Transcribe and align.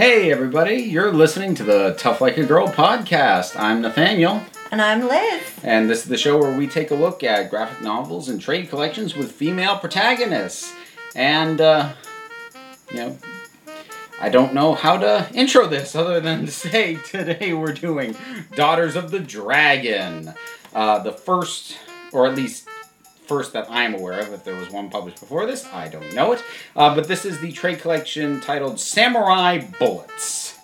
Hey, 0.00 0.32
everybody, 0.32 0.76
you're 0.76 1.12
listening 1.12 1.54
to 1.56 1.62
the 1.62 1.94
Tough 1.98 2.22
Like 2.22 2.38
a 2.38 2.46
Girl 2.46 2.68
podcast. 2.68 3.54
I'm 3.54 3.82
Nathaniel, 3.82 4.40
And 4.70 4.80
I'm 4.80 5.06
Liz. 5.06 5.42
and 5.62 5.90
this 5.90 6.04
is 6.04 6.08
the 6.08 6.16
show 6.16 6.38
where 6.38 6.56
we 6.56 6.66
take 6.66 6.90
a 6.90 6.94
look 6.94 7.22
at 7.22 7.50
graphic 7.50 7.82
novels 7.82 8.30
and 8.30 8.40
trade 8.40 8.70
collections 8.70 9.14
with 9.14 9.30
female 9.30 9.76
protagonists. 9.76 10.72
And, 11.14 11.60
uh, 11.60 11.92
you 12.90 12.96
know, 12.96 13.18
I 14.18 14.30
don't 14.30 14.54
know 14.54 14.72
how 14.72 14.96
to 14.96 15.28
intro 15.34 15.66
this 15.66 15.94
other 15.94 16.18
than 16.18 16.46
to 16.46 16.50
say 16.50 16.94
today 17.10 17.52
we're 17.52 17.74
doing 17.74 18.16
Daughters 18.56 18.96
of 18.96 19.10
the 19.10 19.20
Dragon. 19.20 20.32
Uh, 20.74 21.00
the 21.00 21.12
first, 21.12 21.76
or 22.14 22.26
at 22.26 22.34
least 22.34 22.69
first 23.30 23.52
that 23.52 23.70
I'm 23.70 23.94
aware 23.94 24.18
of. 24.18 24.32
If 24.32 24.42
there 24.42 24.56
was 24.56 24.70
one 24.70 24.90
published 24.90 25.20
before 25.20 25.46
this, 25.46 25.64
I 25.72 25.86
don't 25.86 26.12
know 26.16 26.32
it. 26.32 26.42
Uh, 26.74 26.92
but 26.96 27.06
this 27.06 27.24
is 27.24 27.38
the 27.38 27.52
trade 27.52 27.78
collection 27.78 28.40
titled 28.40 28.80
Samurai 28.80 29.60
Bullets. 29.78 30.58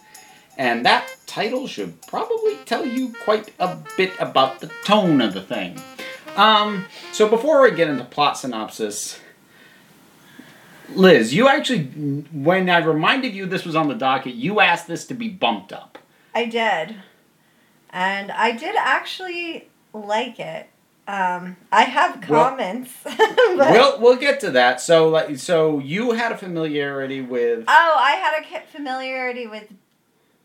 And 0.59 0.84
that 0.84 1.15
title 1.29 1.69
should 1.69 2.02
probably 2.09 2.56
tell 2.65 2.84
you 2.84 3.15
quite 3.23 3.52
a 3.61 3.77
bit 3.97 4.15
about 4.19 4.59
the 4.59 4.69
tone 4.84 5.20
of 5.20 5.33
the 5.33 5.42
thing. 5.42 5.80
Um, 6.34 6.87
so 7.12 7.29
before 7.29 7.62
we 7.62 7.70
get 7.70 7.87
into 7.87 8.02
plot 8.02 8.37
synopsis, 8.37 9.20
Liz, 10.89 11.33
you 11.33 11.47
actually, 11.47 11.84
when 12.33 12.69
I 12.69 12.78
reminded 12.78 13.33
you 13.33 13.47
this 13.47 13.64
was 13.64 13.77
on 13.77 13.87
the 13.87 13.95
docket, 13.95 14.34
you 14.34 14.59
asked 14.59 14.89
this 14.89 15.06
to 15.06 15.14
be 15.14 15.28
bumped 15.28 15.73
up. 15.73 15.98
I 16.34 16.47
did. 16.47 16.97
And 17.91 18.33
I 18.33 18.51
did 18.51 18.75
actually 18.77 19.69
like 19.92 20.41
it. 20.41 20.69
Um, 21.09 21.56
I 21.70 21.83
have 21.83 22.20
comments. 22.20 22.92
but, 23.05 23.56
We'll 23.56 24.00
we'll 24.00 24.17
get 24.17 24.41
to 24.41 24.50
that. 24.53 24.80
So 24.80 25.08
like 25.08 25.39
so 25.39 25.78
you 25.78 26.12
had 26.12 26.33
a 26.33 26.36
familiarity 26.36 27.20
with 27.20 27.64
oh, 27.69 27.97
I 27.98 28.12
had 28.12 28.42
a 28.42 28.67
familiarity 28.67 29.47
with 29.47 29.72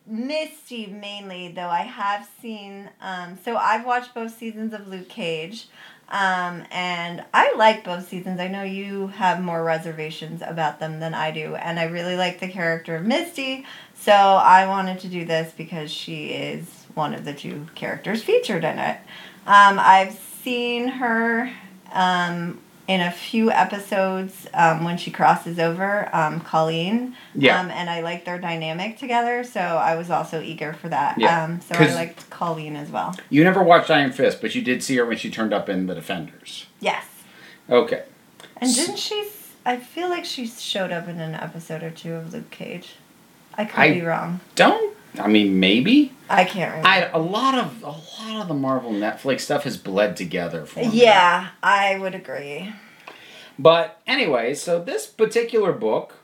Misty 0.05 0.87
mainly, 0.87 1.49
though 1.49 1.69
I 1.69 1.81
have 1.81 2.27
seen. 2.41 2.89
Um, 3.01 3.37
so 3.43 3.55
I've 3.55 3.85
watched 3.85 4.13
both 4.13 4.37
seasons 4.37 4.73
of 4.73 4.87
Luke 4.87 5.09
Cage. 5.09 5.67
Um, 6.09 6.65
and 6.71 7.23
I 7.33 7.53
like 7.55 7.85
both 7.85 8.09
seasons. 8.09 8.39
I 8.41 8.49
know 8.49 8.63
you 8.63 9.07
have 9.07 9.41
more 9.41 9.63
reservations 9.63 10.41
about 10.45 10.79
them 10.79 10.99
than 10.99 11.13
I 11.13 11.31
do. 11.31 11.55
And 11.55 11.79
I 11.79 11.85
really 11.85 12.17
like 12.17 12.41
the 12.41 12.49
character 12.49 12.97
of 12.97 13.05
Misty. 13.05 13.65
So 13.95 14.11
I 14.11 14.67
wanted 14.67 14.99
to 14.99 15.07
do 15.07 15.23
this 15.23 15.53
because 15.55 15.89
she 15.89 16.27
is 16.31 16.85
one 16.95 17.13
of 17.13 17.23
the 17.23 17.33
two 17.33 17.67
characters 17.75 18.21
featured 18.21 18.65
in 18.65 18.77
it. 18.77 18.97
Um, 19.47 19.79
I've 19.79 20.19
seen 20.43 20.87
her 20.87 21.51
um, 21.91 22.59
in 22.87 22.99
a 23.01 23.11
few 23.11 23.51
episodes 23.51 24.47
um, 24.53 24.83
when 24.83 24.97
she 24.97 25.11
crosses 25.11 25.59
over 25.59 26.13
um, 26.15 26.39
Colleen. 26.41 27.15
Yeah. 27.35 27.59
Um, 27.59 27.69
and 27.69 27.89
I 27.89 28.01
like 28.01 28.25
their 28.25 28.39
dynamic 28.39 28.97
together, 28.97 29.43
so 29.43 29.59
I 29.61 29.95
was 29.95 30.09
also 30.09 30.41
eager 30.41 30.73
for 30.73 30.89
that. 30.89 31.17
Yeah, 31.19 31.43
Um, 31.43 31.61
so 31.61 31.75
I 31.75 31.93
liked 31.93 32.29
Colleen 32.29 32.75
as 32.75 32.89
well. 32.89 33.15
you 33.29 33.43
never 33.43 33.63
watched 33.63 33.89
Iron 33.89 34.11
Fist, 34.11 34.41
but 34.41 34.55
you 34.55 34.61
did 34.61 34.83
see 34.83 34.97
her 34.97 35.05
when 35.05 35.17
she 35.17 35.29
turned 35.29 35.53
up 35.53 35.69
in 35.69 35.87
The 35.87 35.95
Defenders. 35.95 36.65
Yes. 36.79 37.05
Okay. 37.69 38.03
And 38.57 38.73
didn't 38.73 38.97
she? 38.99 39.27
I 39.65 39.77
feel 39.77 40.09
like 40.09 40.25
she 40.25 40.47
showed 40.47 40.91
up 40.91 41.07
in 41.07 41.19
an 41.19 41.35
episode 41.35 41.83
or 41.83 41.91
two 41.91 42.13
of 42.13 42.33
Luke 42.33 42.49
Cage. 42.49 42.95
I 43.57 43.65
could 43.65 43.79
I- 43.79 43.93
be 43.93 44.01
wrong. 44.01 44.39
Don't 44.55 44.90
I 45.19 45.27
mean 45.27 45.59
maybe? 45.59 46.13
I 46.29 46.45
can't 46.45 46.69
remember. 46.69 46.87
I 46.87 47.01
a 47.13 47.19
lot 47.19 47.55
of 47.55 47.83
a 47.83 47.87
lot 47.87 48.41
of 48.41 48.47
the 48.47 48.53
Marvel 48.53 48.91
Netflix 48.91 49.41
stuff 49.41 49.63
has 49.63 49.77
bled 49.77 50.15
together 50.15 50.65
for 50.65 50.79
me. 50.79 50.89
yeah, 50.91 51.49
I 51.61 51.97
would 51.97 52.15
agree. 52.15 52.73
But 53.59 54.01
anyway, 54.07 54.53
so 54.53 54.81
this 54.81 55.05
particular 55.05 55.71
book, 55.73 56.15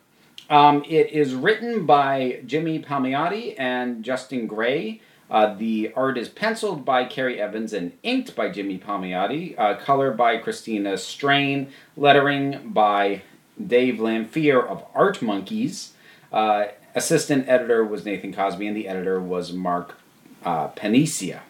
um, 0.49 0.83
it 0.87 1.11
is 1.11 1.35
written 1.35 1.85
by 1.85 2.41
Jimmy 2.45 2.79
Palmiotti 2.81 3.55
and 3.59 4.03
Justin 4.03 4.47
Gray. 4.47 5.01
Uh, 5.29 5.53
the 5.53 5.91
art 5.93 6.17
is 6.17 6.29
penciled 6.29 6.85
by 6.85 7.03
Khari 7.03 7.37
Evans 7.37 7.73
and 7.73 7.91
inked 8.01 8.33
by 8.33 8.49
Jimmy 8.49 8.79
Palmiotti. 8.79 9.55
Uh, 9.57 9.75
color 9.75 10.11
by 10.11 10.37
Christina 10.37 10.97
Strain. 10.97 11.69
Lettering 11.97 12.69
by 12.71 13.23
Dave 13.63 13.95
Lanphear 13.99 14.65
of 14.65 14.85
Art 14.95 15.21
Monkeys. 15.21 15.93
Uh, 16.31 16.67
assistant 16.95 17.47
editor 17.47 17.83
was 17.83 18.05
Nathan 18.05 18.33
Cosby, 18.33 18.67
and 18.67 18.75
the 18.75 18.87
editor 18.87 19.19
was 19.19 19.53
Mark 19.53 19.95
uh, 20.43 20.69
Paniccia. 20.69 21.41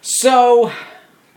So, 0.00 0.72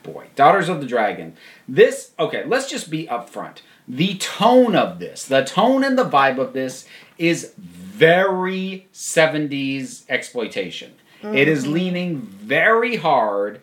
boy, 0.03 0.27
Daughters 0.35 0.69
of 0.69 0.79
the 0.79 0.88
Dragon. 0.88 1.35
This, 1.67 2.11
okay, 2.19 2.43
let's 2.45 2.69
just 2.69 2.89
be 2.89 3.07
upfront. 3.07 3.57
The 3.88 4.16
tone 4.16 4.75
of 4.75 4.99
this, 4.99 5.25
the 5.25 5.43
tone 5.43 5.83
and 5.83 5.97
the 5.97 6.05
vibe 6.05 6.39
of 6.39 6.53
this 6.53 6.88
is 7.17 7.53
very 7.57 8.88
70s 8.93 10.03
exploitation. 10.09 10.93
It 11.22 11.47
is 11.47 11.66
leaning 11.66 12.17
very 12.17 12.97
hard 12.97 13.61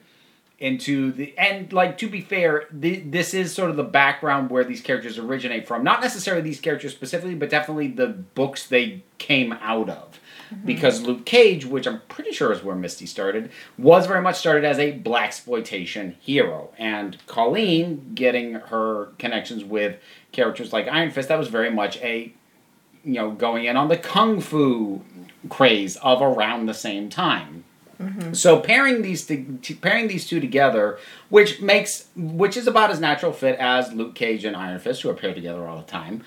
into 0.60 1.10
the 1.10 1.36
and 1.38 1.72
like 1.72 1.96
to 1.96 2.06
be 2.06 2.20
fair 2.20 2.66
the, 2.70 3.00
this 3.00 3.32
is 3.32 3.52
sort 3.52 3.70
of 3.70 3.76
the 3.76 3.82
background 3.82 4.50
where 4.50 4.62
these 4.62 4.82
characters 4.82 5.18
originate 5.18 5.66
from. 5.66 5.82
Not 5.82 6.02
necessarily 6.02 6.42
these 6.42 6.60
characters 6.60 6.92
specifically 6.92 7.34
but 7.34 7.48
definitely 7.48 7.88
the 7.88 8.08
books 8.08 8.66
they 8.66 9.02
came 9.16 9.54
out 9.54 9.88
of. 9.88 10.20
Mm-hmm. 10.52 10.66
Because 10.66 11.00
luke 11.00 11.24
cage 11.24 11.64
which 11.64 11.86
i'm 11.86 12.02
pretty 12.08 12.32
sure 12.32 12.52
is 12.52 12.62
where 12.62 12.76
misty 12.76 13.06
started 13.06 13.50
was 13.78 14.06
very 14.06 14.20
much 14.20 14.36
started 14.36 14.64
as 14.64 14.78
a 14.78 14.98
blaxploitation 14.98 16.14
hero. 16.20 16.72
And 16.76 17.16
colleen 17.26 18.12
getting 18.14 18.54
her 18.54 19.06
connections 19.18 19.64
with 19.64 19.96
characters 20.30 20.74
like 20.74 20.88
iron 20.88 21.10
fist 21.10 21.28
that 21.28 21.38
was 21.38 21.48
very 21.48 21.70
much 21.70 21.96
a 21.98 22.34
you 23.02 23.14
know 23.14 23.30
going 23.30 23.64
in 23.64 23.78
on 23.78 23.88
the 23.88 23.96
kung 23.96 24.40
fu 24.42 25.02
craze 25.48 25.96
of 25.96 26.20
around 26.20 26.66
the 26.66 26.74
same 26.74 27.08
time 27.08 27.64
so 28.32 28.60
pairing 28.60 29.02
these 29.02 29.26
to, 29.26 29.58
to- 29.62 29.74
pairing 29.76 30.08
these 30.08 30.26
two 30.26 30.40
together, 30.40 30.98
which 31.28 31.60
makes 31.60 32.06
which 32.16 32.56
is 32.56 32.66
about 32.66 32.90
as 32.90 33.00
natural 33.00 33.32
fit 33.32 33.58
as 33.58 33.92
Luke 33.92 34.14
Cage 34.14 34.44
and 34.44 34.56
Iron 34.56 34.78
Fist, 34.78 35.02
who 35.02 35.10
are 35.10 35.14
paired 35.14 35.34
together 35.34 35.66
all 35.66 35.78
the 35.78 35.86
time. 35.86 36.22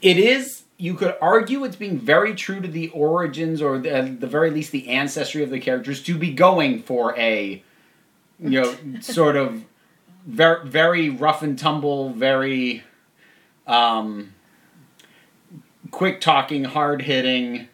It 0.00 0.18
is. 0.18 0.62
You 0.76 0.94
could 0.94 1.16
argue 1.20 1.64
it's 1.64 1.74
being 1.74 1.98
very 1.98 2.36
true 2.36 2.60
to 2.60 2.68
the 2.68 2.88
origins, 2.90 3.60
or 3.60 3.78
the, 3.78 3.90
at 3.92 4.20
the 4.20 4.28
very 4.28 4.50
least, 4.52 4.70
the 4.70 4.88
ancestry 4.88 5.42
of 5.42 5.50
the 5.50 5.58
characters, 5.58 6.00
to 6.04 6.16
be 6.16 6.32
going 6.32 6.82
for 6.82 7.18
a, 7.18 7.62
you 8.38 8.60
know, 8.62 8.76
sort 9.00 9.34
of 9.34 9.64
very 10.24 10.68
very 10.68 11.10
rough 11.10 11.42
and 11.42 11.58
tumble, 11.58 12.10
very, 12.10 12.84
um, 13.66 14.34
quick 15.90 16.20
talking, 16.20 16.62
hard 16.62 17.02
hitting, 17.02 17.66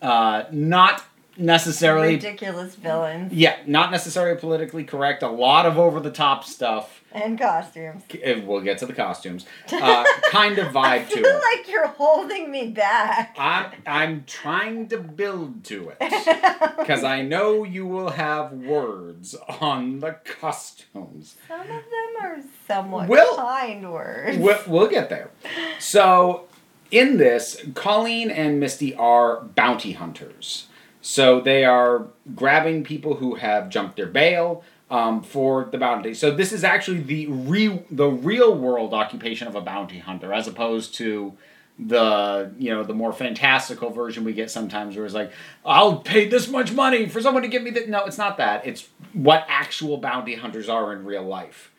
uh, 0.00 0.44
not 0.52 1.04
necessarily 1.36 2.14
Ridiculous 2.14 2.74
villains 2.76 3.32
yeah, 3.32 3.56
not 3.66 3.90
necessarily 3.90 4.38
politically 4.38 4.84
correct. 4.84 5.22
A 5.22 5.28
lot 5.28 5.66
of 5.66 5.78
over 5.78 6.00
the 6.00 6.10
top 6.10 6.44
stuff. 6.44 7.02
and 7.12 7.38
costumes. 7.38 8.02
eh, 8.22 8.40
We'll 8.44 8.60
get 8.60 8.78
to 8.78 8.86
the 8.86 8.92
costumes. 8.92 9.44
Uh, 9.72 10.04
kind 10.30 10.58
of 10.58 10.68
vibe 10.72 11.08
to 11.10 11.18
it. 11.20 11.42
like 11.56 11.68
you're 11.68 11.86
holding 11.88 12.50
me 12.50 12.68
back. 12.70 13.34
I'm 13.38 13.70
I'm 13.86 14.24
trying 14.26 14.88
to 14.88 14.98
build 14.98 15.64
to 15.64 15.92
it 15.98 15.98
because 16.78 17.02
I 17.04 17.22
know 17.22 17.64
you 17.64 17.86
will 17.86 18.10
have 18.10 18.52
words 18.52 19.34
on 19.60 20.00
the 20.00 20.12
costumes. 20.24 21.36
Some 21.48 21.60
of 21.60 21.66
them 21.68 22.22
are 22.22 22.38
somewhat 22.68 23.08
Will- 23.08 23.36
kind 23.36 23.92
words. 23.92 24.38
We'll, 24.38 24.58
we'll 24.66 24.88
get 24.88 25.08
there. 25.08 25.30
So, 25.78 26.46
in 26.90 27.16
this, 27.16 27.60
Colleen 27.74 28.30
and 28.30 28.60
Misty 28.60 28.94
are 28.94 29.40
bounty 29.42 29.92
hunters. 29.92 30.66
So 31.06 31.38
they 31.38 31.66
are 31.66 32.06
grabbing 32.34 32.82
people 32.82 33.16
who 33.16 33.34
have 33.34 33.68
jumped 33.68 33.96
their 33.96 34.06
bail 34.06 34.64
um, 34.90 35.22
for 35.22 35.68
the 35.70 35.76
bounty. 35.76 36.14
So 36.14 36.30
this 36.30 36.50
is 36.50 36.64
actually 36.64 37.00
the 37.00 37.26
re- 37.26 37.84
the 37.90 38.08
real 38.08 38.56
world 38.56 38.94
occupation 38.94 39.46
of 39.46 39.54
a 39.54 39.60
bounty 39.60 39.98
hunter, 39.98 40.32
as 40.32 40.48
opposed 40.48 40.94
to 40.94 41.34
the 41.78 42.50
you 42.58 42.70
know 42.70 42.84
the 42.84 42.94
more 42.94 43.12
fantastical 43.12 43.90
version 43.90 44.24
we 44.24 44.32
get 44.32 44.50
sometimes, 44.50 44.96
where 44.96 45.04
it's 45.04 45.12
like, 45.12 45.30
I'll 45.62 45.98
pay 45.98 46.26
this 46.26 46.48
much 46.48 46.72
money 46.72 47.06
for 47.06 47.20
someone 47.20 47.42
to 47.42 47.50
give 47.50 47.62
me 47.62 47.70
that. 47.72 47.86
No, 47.86 48.06
it's 48.06 48.16
not 48.16 48.38
that. 48.38 48.66
It's 48.66 48.88
what 49.12 49.44
actual 49.46 49.98
bounty 49.98 50.36
hunters 50.36 50.70
are 50.70 50.90
in 50.94 51.04
real 51.04 51.24
life. 51.24 51.70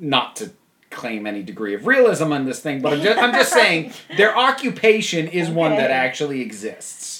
Not 0.00 0.34
to 0.36 0.50
claim 0.90 1.28
any 1.28 1.44
degree 1.44 1.74
of 1.74 1.86
realism 1.86 2.32
on 2.32 2.44
this 2.44 2.58
thing, 2.58 2.82
but 2.82 2.94
I'm 2.94 3.02
just, 3.02 3.22
I'm 3.22 3.32
just 3.32 3.52
saying 3.60 3.92
their 4.16 4.36
occupation 4.36 5.28
is 5.28 5.48
one 5.48 5.76
that 5.76 5.92
actually 5.92 6.40
exists. 6.40 7.13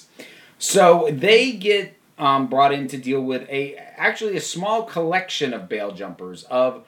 So 0.64 1.10
they 1.12 1.52
get 1.52 1.94
um, 2.18 2.46
brought 2.46 2.72
in 2.72 2.88
to 2.88 2.96
deal 2.96 3.20
with 3.20 3.46
a 3.50 3.76
actually 3.76 4.34
a 4.38 4.40
small 4.40 4.84
collection 4.84 5.52
of 5.52 5.68
bail 5.68 5.92
jumpers 5.92 6.44
of 6.44 6.86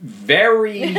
very 0.00 0.94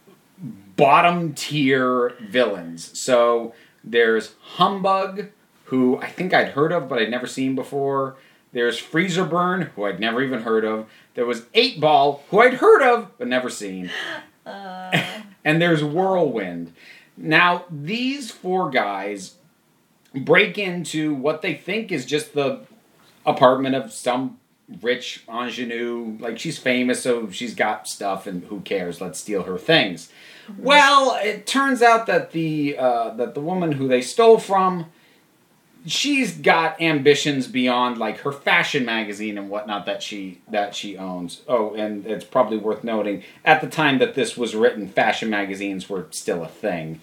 bottom 0.76 1.34
tier 1.34 2.10
villains. 2.22 2.96
So 2.96 3.54
there's 3.82 4.34
Humbug, 4.40 5.30
who 5.64 5.98
I 5.98 6.06
think 6.06 6.32
I'd 6.32 6.50
heard 6.50 6.70
of 6.70 6.88
but 6.88 7.00
I'd 7.00 7.10
never 7.10 7.26
seen 7.26 7.56
before. 7.56 8.16
There's 8.52 8.78
Freezer 8.78 9.24
Burn, 9.24 9.72
who 9.74 9.86
I'd 9.86 9.98
never 9.98 10.22
even 10.22 10.42
heard 10.42 10.64
of. 10.64 10.88
There 11.14 11.26
was 11.26 11.46
Eight 11.54 11.80
Ball, 11.80 12.22
who 12.30 12.38
I'd 12.38 12.54
heard 12.54 12.82
of 12.82 13.18
but 13.18 13.26
never 13.26 13.50
seen. 13.50 13.90
Uh, 14.46 15.02
and 15.44 15.60
there's 15.60 15.82
Whirlwind. 15.82 16.72
Now, 17.16 17.64
these 17.68 18.30
four 18.30 18.70
guys 18.70 19.34
break 20.14 20.58
into 20.58 21.14
what 21.14 21.42
they 21.42 21.54
think 21.54 21.92
is 21.92 22.06
just 22.06 22.34
the 22.34 22.60
apartment 23.26 23.74
of 23.74 23.92
some 23.92 24.38
rich 24.80 25.24
ingenue. 25.28 26.16
Like 26.20 26.38
she's 26.38 26.58
famous, 26.58 27.02
so 27.02 27.30
she's 27.30 27.54
got 27.54 27.88
stuff, 27.88 28.26
and 28.26 28.44
who 28.44 28.60
cares? 28.60 29.00
Let's 29.00 29.18
steal 29.18 29.42
her 29.44 29.58
things. 29.58 30.10
Well, 30.58 31.18
it 31.22 31.46
turns 31.46 31.82
out 31.82 32.06
that 32.06 32.32
the 32.32 32.76
uh, 32.78 33.10
that 33.14 33.34
the 33.34 33.40
woman 33.40 33.72
who 33.72 33.88
they 33.88 34.02
stole 34.02 34.38
from, 34.38 34.86
she's 35.86 36.36
got 36.36 36.80
ambitions 36.80 37.46
beyond 37.46 37.98
like 37.98 38.18
her 38.20 38.32
fashion 38.32 38.84
magazine 38.84 39.36
and 39.36 39.50
whatnot 39.50 39.86
that 39.86 40.02
she 40.02 40.40
that 40.50 40.74
she 40.74 40.96
owns. 40.96 41.42
Oh, 41.48 41.74
and 41.74 42.06
it's 42.06 42.24
probably 42.24 42.56
worth 42.56 42.84
noting 42.84 43.22
at 43.44 43.60
the 43.60 43.68
time 43.68 43.98
that 43.98 44.14
this 44.14 44.36
was 44.36 44.54
written, 44.54 44.88
fashion 44.88 45.30
magazines 45.30 45.88
were 45.88 46.06
still 46.10 46.42
a 46.42 46.48
thing. 46.48 47.00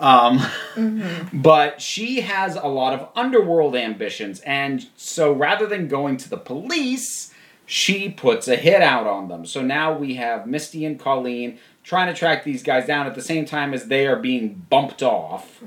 Um, 0.00 0.40
But 1.32 1.80
she 1.80 2.20
has 2.22 2.56
a 2.56 2.66
lot 2.66 2.98
of 2.98 3.08
underworld 3.14 3.76
ambitions, 3.76 4.40
and 4.40 4.86
so 4.96 5.32
rather 5.32 5.66
than 5.66 5.88
going 5.88 6.16
to 6.18 6.28
the 6.30 6.36
police, 6.36 7.32
she 7.66 8.08
puts 8.08 8.48
a 8.48 8.56
hit 8.56 8.82
out 8.82 9.06
on 9.06 9.28
them. 9.28 9.46
So 9.46 9.62
now 9.62 9.96
we 9.96 10.14
have 10.14 10.46
Misty 10.46 10.84
and 10.84 10.98
Colleen 10.98 11.58
trying 11.84 12.06
to 12.08 12.14
track 12.14 12.44
these 12.44 12.62
guys 12.62 12.86
down 12.86 13.06
at 13.06 13.14
the 13.14 13.22
same 13.22 13.44
time 13.44 13.74
as 13.74 13.86
they 13.86 14.06
are 14.06 14.16
being 14.16 14.64
bumped 14.70 15.02
off. 15.02 15.62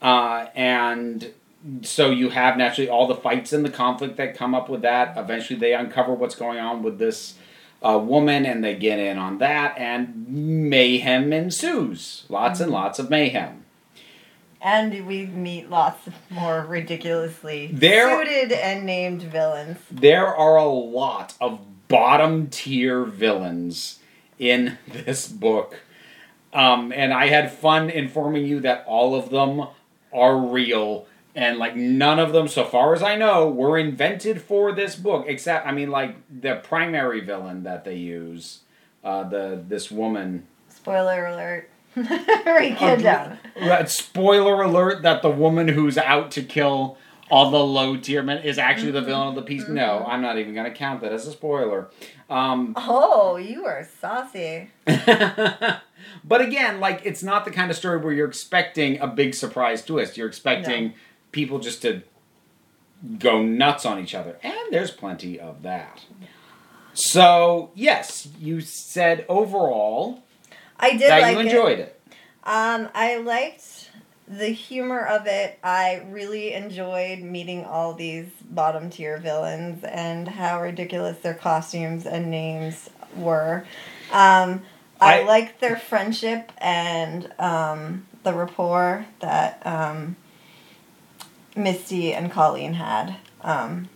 Uh, 0.00 0.46
and 0.54 1.32
so 1.82 2.10
you 2.10 2.30
have 2.30 2.56
naturally 2.56 2.90
all 2.90 3.06
the 3.06 3.14
fights 3.14 3.52
and 3.52 3.64
the 3.64 3.70
conflict 3.70 4.16
that 4.16 4.36
come 4.36 4.54
up 4.54 4.68
with 4.68 4.82
that. 4.82 5.16
Eventually, 5.16 5.58
they 5.58 5.74
uncover 5.74 6.12
what's 6.14 6.34
going 6.34 6.58
on 6.58 6.82
with 6.82 6.98
this 6.98 7.34
uh, 7.82 7.98
woman, 7.98 8.44
and 8.46 8.62
they 8.64 8.74
get 8.76 8.98
in 8.98 9.18
on 9.18 9.38
that, 9.38 9.76
and 9.78 10.26
mayhem 10.28 11.32
ensues. 11.32 12.24
Lots 12.28 12.60
and 12.60 12.70
lots 12.70 12.98
of 12.98 13.10
mayhem. 13.10 13.64
And 14.60 15.06
we 15.06 15.26
meet 15.26 15.70
lots 15.70 16.08
more 16.30 16.64
ridiculously 16.64 17.68
There- 17.72 18.24
suited 18.24 18.52
and 18.52 18.86
named 18.86 19.22
villains. 19.22 19.78
There 19.90 20.26
are 20.26 20.56
a 20.56 20.68
lot 20.68 21.34
of 21.40 21.60
bottom 21.88 22.46
tier 22.48 23.04
villains 23.04 23.98
in 24.38 24.78
this 24.86 25.26
book. 25.28 25.80
Um, 26.52 26.92
and 26.92 27.12
I 27.12 27.26
had 27.26 27.50
fun 27.52 27.90
informing 27.90 28.46
you 28.46 28.60
that 28.60 28.84
all 28.86 29.14
of 29.14 29.30
them 29.30 29.66
are 30.12 30.36
real. 30.36 31.06
And 31.34 31.58
like 31.58 31.74
none 31.74 32.18
of 32.18 32.32
them, 32.32 32.46
so 32.46 32.64
far 32.64 32.94
as 32.94 33.02
I 33.02 33.16
know, 33.16 33.48
were 33.48 33.78
invented 33.78 34.42
for 34.42 34.72
this 34.72 34.96
book. 34.96 35.24
Except, 35.28 35.66
I 35.66 35.72
mean, 35.72 35.90
like 35.90 36.16
the 36.28 36.56
primary 36.56 37.20
villain 37.20 37.62
that 37.62 37.84
they 37.84 37.96
use, 37.96 38.60
uh, 39.02 39.24
the 39.24 39.62
this 39.66 39.90
woman. 39.90 40.46
Spoiler 40.68 41.26
alert. 41.26 41.70
Kid 41.94 43.02
down. 43.02 43.38
Spoiler 43.86 44.62
alert 44.62 45.02
that 45.02 45.22
the 45.22 45.30
woman 45.30 45.68
who's 45.68 45.96
out 45.98 46.30
to 46.32 46.42
kill 46.42 46.96
all 47.30 47.50
the 47.50 47.58
low 47.58 47.96
tier 47.96 48.22
men 48.22 48.42
is 48.44 48.58
actually 48.58 48.90
the 48.90 49.00
villain 49.00 49.28
of 49.28 49.34
the 49.34 49.42
piece. 49.42 49.66
No, 49.66 50.04
I'm 50.06 50.20
not 50.20 50.38
even 50.38 50.52
going 50.52 50.70
to 50.70 50.76
count 50.76 51.00
that 51.00 51.12
as 51.12 51.26
a 51.26 51.32
spoiler. 51.32 51.88
Um, 52.28 52.74
Oh, 52.76 53.36
you 53.36 53.64
are 53.64 53.88
saucy. 54.00 54.70
but 56.24 56.40
again, 56.40 56.80
like 56.80 57.00
it's 57.04 57.22
not 57.22 57.44
the 57.44 57.50
kind 57.50 57.70
of 57.70 57.76
story 57.76 57.98
where 57.98 58.12
you're 58.12 58.28
expecting 58.28 58.98
a 59.00 59.06
big 59.06 59.34
surprise 59.34 59.82
twist. 59.84 60.16
You're 60.18 60.28
expecting 60.28 60.88
No. 60.88 60.92
People 61.32 61.58
just 61.58 61.82
to 61.82 62.02
go 63.18 63.42
nuts 63.42 63.84
on 63.84 63.98
each 63.98 64.14
other, 64.14 64.38
and 64.42 64.54
there's 64.70 64.90
plenty 64.90 65.40
of 65.40 65.62
that. 65.62 66.00
So 66.94 67.70
yes, 67.74 68.28
you 68.38 68.60
said 68.60 69.24
overall 69.28 70.22
I 70.78 70.90
did 70.92 71.02
that 71.10 71.22
like 71.22 71.34
you 71.34 71.40
it. 71.40 71.46
enjoyed 71.46 71.78
it. 71.78 72.00
Um, 72.44 72.88
I 72.94 73.16
liked 73.18 73.90
the 74.28 74.48
humor 74.48 75.00
of 75.00 75.26
it. 75.26 75.58
I 75.62 76.04
really 76.10 76.52
enjoyed 76.54 77.20
meeting 77.20 77.64
all 77.64 77.94
these 77.94 78.26
bottom 78.50 78.90
tier 78.90 79.18
villains 79.18 79.84
and 79.84 80.26
how 80.28 80.60
ridiculous 80.62 81.18
their 81.18 81.34
costumes 81.34 82.04
and 82.06 82.30
names 82.30 82.90
were. 83.16 83.64
Um, 84.12 84.62
I, 85.00 85.20
I- 85.20 85.24
liked 85.24 85.60
their 85.60 85.76
friendship 85.76 86.52
and 86.58 87.32
um, 87.38 88.06
the 88.22 88.32
rapport 88.32 89.06
that 89.20 89.62
um, 89.66 90.16
Misty 91.56 92.12
and 92.12 92.30
Colleen 92.30 92.74
had. 92.74 93.16
Um, 93.42 93.88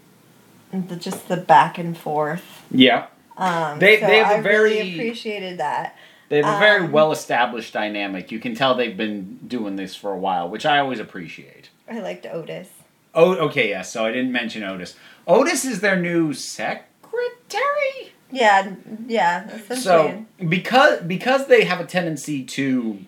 the, 0.73 0.97
just 0.97 1.29
the 1.29 1.37
back 1.37 1.79
and 1.79 1.97
forth. 1.97 2.65
Yeah, 2.71 3.07
Um, 3.37 3.79
They- 3.79 4.01
so 4.01 4.07
they 4.07 4.19
have 4.19 4.31
a 4.31 4.35
I 4.35 4.37
really 4.39 4.77
very- 4.77 4.93
appreciated 4.95 5.59
that. 5.59 5.97
they 6.29 6.43
have 6.43 6.57
a 6.57 6.59
very 6.59 6.85
Um, 6.87 6.93
well 6.93 7.13
established 7.13 7.73
dynamic. 7.73 8.33
You 8.33 8.39
can 8.41 8.55
tell 8.55 8.75
they've 8.75 8.97
been 8.97 9.39
doing 9.47 9.77
this 9.77 9.95
for 9.95 10.13
a 10.13 10.17
while, 10.19 10.49
which 10.49 10.67
I 10.67 10.79
always 10.79 10.99
appreciate. 11.01 11.69
I 11.91 12.01
liked 12.01 12.27
Otis. 12.27 12.69
Oh, 13.15 13.35
okay, 13.37 13.69
yes. 13.71 13.91
so 13.93 14.05
I 14.05 14.11
didn't 14.13 14.33
mention 14.33 14.63
Otis. 14.65 14.97
Otis 15.27 15.65
is 15.65 15.81
their 15.81 15.97
new 15.97 16.33
secretary. 16.33 18.13
Yeah, 18.31 18.73
yeah. 19.07 19.47
So 19.77 20.25
because 20.49 21.01
because 21.03 21.47
they 21.47 21.65
have 21.65 21.79
a 21.81 21.85
tendency 21.85 22.43
to 22.43 22.99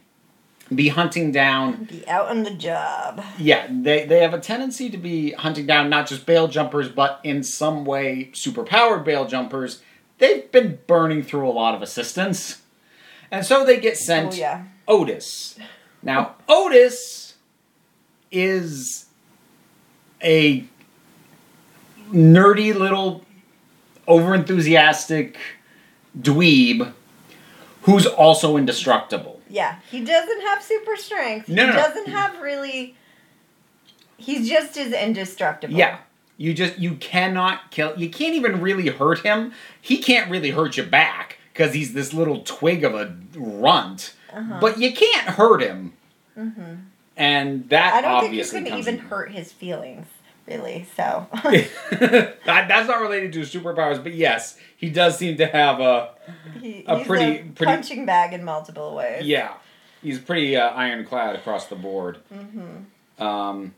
be 0.74 0.88
hunting 0.88 1.32
down 1.32 1.84
be 1.84 2.06
out 2.06 2.28
on 2.28 2.42
the 2.42 2.50
job. 2.50 3.22
yeah 3.38 3.66
they, 3.70 4.04
they 4.04 4.20
have 4.20 4.34
a 4.34 4.40
tendency 4.40 4.90
to 4.90 4.98
be 4.98 5.32
hunting 5.32 5.66
down 5.66 5.88
not 5.88 6.06
just 6.06 6.26
bail 6.26 6.46
jumpers 6.46 6.88
but 6.88 7.20
in 7.24 7.42
some 7.42 7.84
way 7.84 8.28
superpowered 8.32 9.04
bail 9.04 9.26
jumpers 9.26 9.82
they've 10.18 10.50
been 10.52 10.78
burning 10.86 11.22
through 11.22 11.48
a 11.48 11.50
lot 11.50 11.74
of 11.74 11.80
assistants 11.80 12.60
and 13.30 13.44
so 13.44 13.64
they 13.64 13.78
get 13.78 13.96
sent 13.96 14.34
Oh 14.34 14.36
yeah. 14.36 14.64
Otis. 14.86 15.58
Now, 16.02 16.36
Otis 16.48 17.34
is 18.30 19.06
a 20.22 20.64
nerdy 22.10 22.74
little 22.74 23.24
overenthusiastic 24.06 25.36
dweeb 26.18 26.92
who's 27.82 28.06
also 28.06 28.56
indestructible. 28.56 29.37
Yeah. 29.48 29.78
He 29.90 30.04
doesn't 30.04 30.40
have 30.42 30.62
super 30.62 30.96
strength. 30.96 31.48
No, 31.48 31.62
he 31.62 31.70
no, 31.70 31.76
no. 31.76 31.82
doesn't 31.82 32.08
have 32.08 32.40
really 32.40 32.96
he's 34.16 34.48
just 34.48 34.76
as 34.76 34.92
indestructible. 34.92 35.74
Yeah. 35.74 35.98
You 36.36 36.54
just 36.54 36.78
you 36.78 36.94
cannot 36.96 37.70
kill 37.70 37.98
you 37.98 38.10
can't 38.10 38.34
even 38.34 38.60
really 38.60 38.88
hurt 38.88 39.20
him. 39.20 39.52
He 39.80 39.98
can't 39.98 40.30
really 40.30 40.50
hurt 40.50 40.76
you 40.76 40.84
back 40.84 41.38
because 41.52 41.74
he's 41.74 41.92
this 41.92 42.12
little 42.12 42.42
twig 42.42 42.84
of 42.84 42.94
a 42.94 43.16
runt. 43.34 44.14
Uh-huh. 44.32 44.58
But 44.60 44.78
you 44.78 44.92
can't 44.92 45.28
hurt 45.28 45.62
him. 45.62 45.94
And 47.16 47.68
that 47.70 47.94
I 47.94 48.00
don't 48.00 48.30
think 48.30 48.34
you 48.34 48.44
can 48.44 48.78
even 48.78 48.98
hurt 48.98 49.32
his 49.32 49.50
feelings, 49.50 50.06
really. 50.48 50.86
So 50.96 51.26
that, 51.42 52.38
that's 52.44 52.88
not 52.88 53.00
related 53.00 53.32
to 53.34 53.40
superpowers, 53.40 54.02
but 54.02 54.14
yes, 54.14 54.58
he 54.76 54.90
does 54.90 55.18
seem 55.18 55.36
to 55.38 55.46
have 55.46 55.80
a 55.80 56.10
he, 56.60 56.84
A 56.86 56.98
he's 56.98 57.06
pretty- 57.06 57.24
a 57.38 57.42
pretty- 57.44 57.64
punching 57.64 58.06
bag 58.06 58.32
in 58.32 58.44
multiple 58.44 58.94
ways. 58.94 59.24
yeah. 59.26 59.54
He's 60.02 60.20
pretty 60.20 60.56
uh, 60.56 60.68
ironclad 60.70 61.34
across 61.34 61.66
the 61.66 61.74
board. 61.74 62.18
Mm-hmm. 62.32 63.20
Um, 63.20 63.74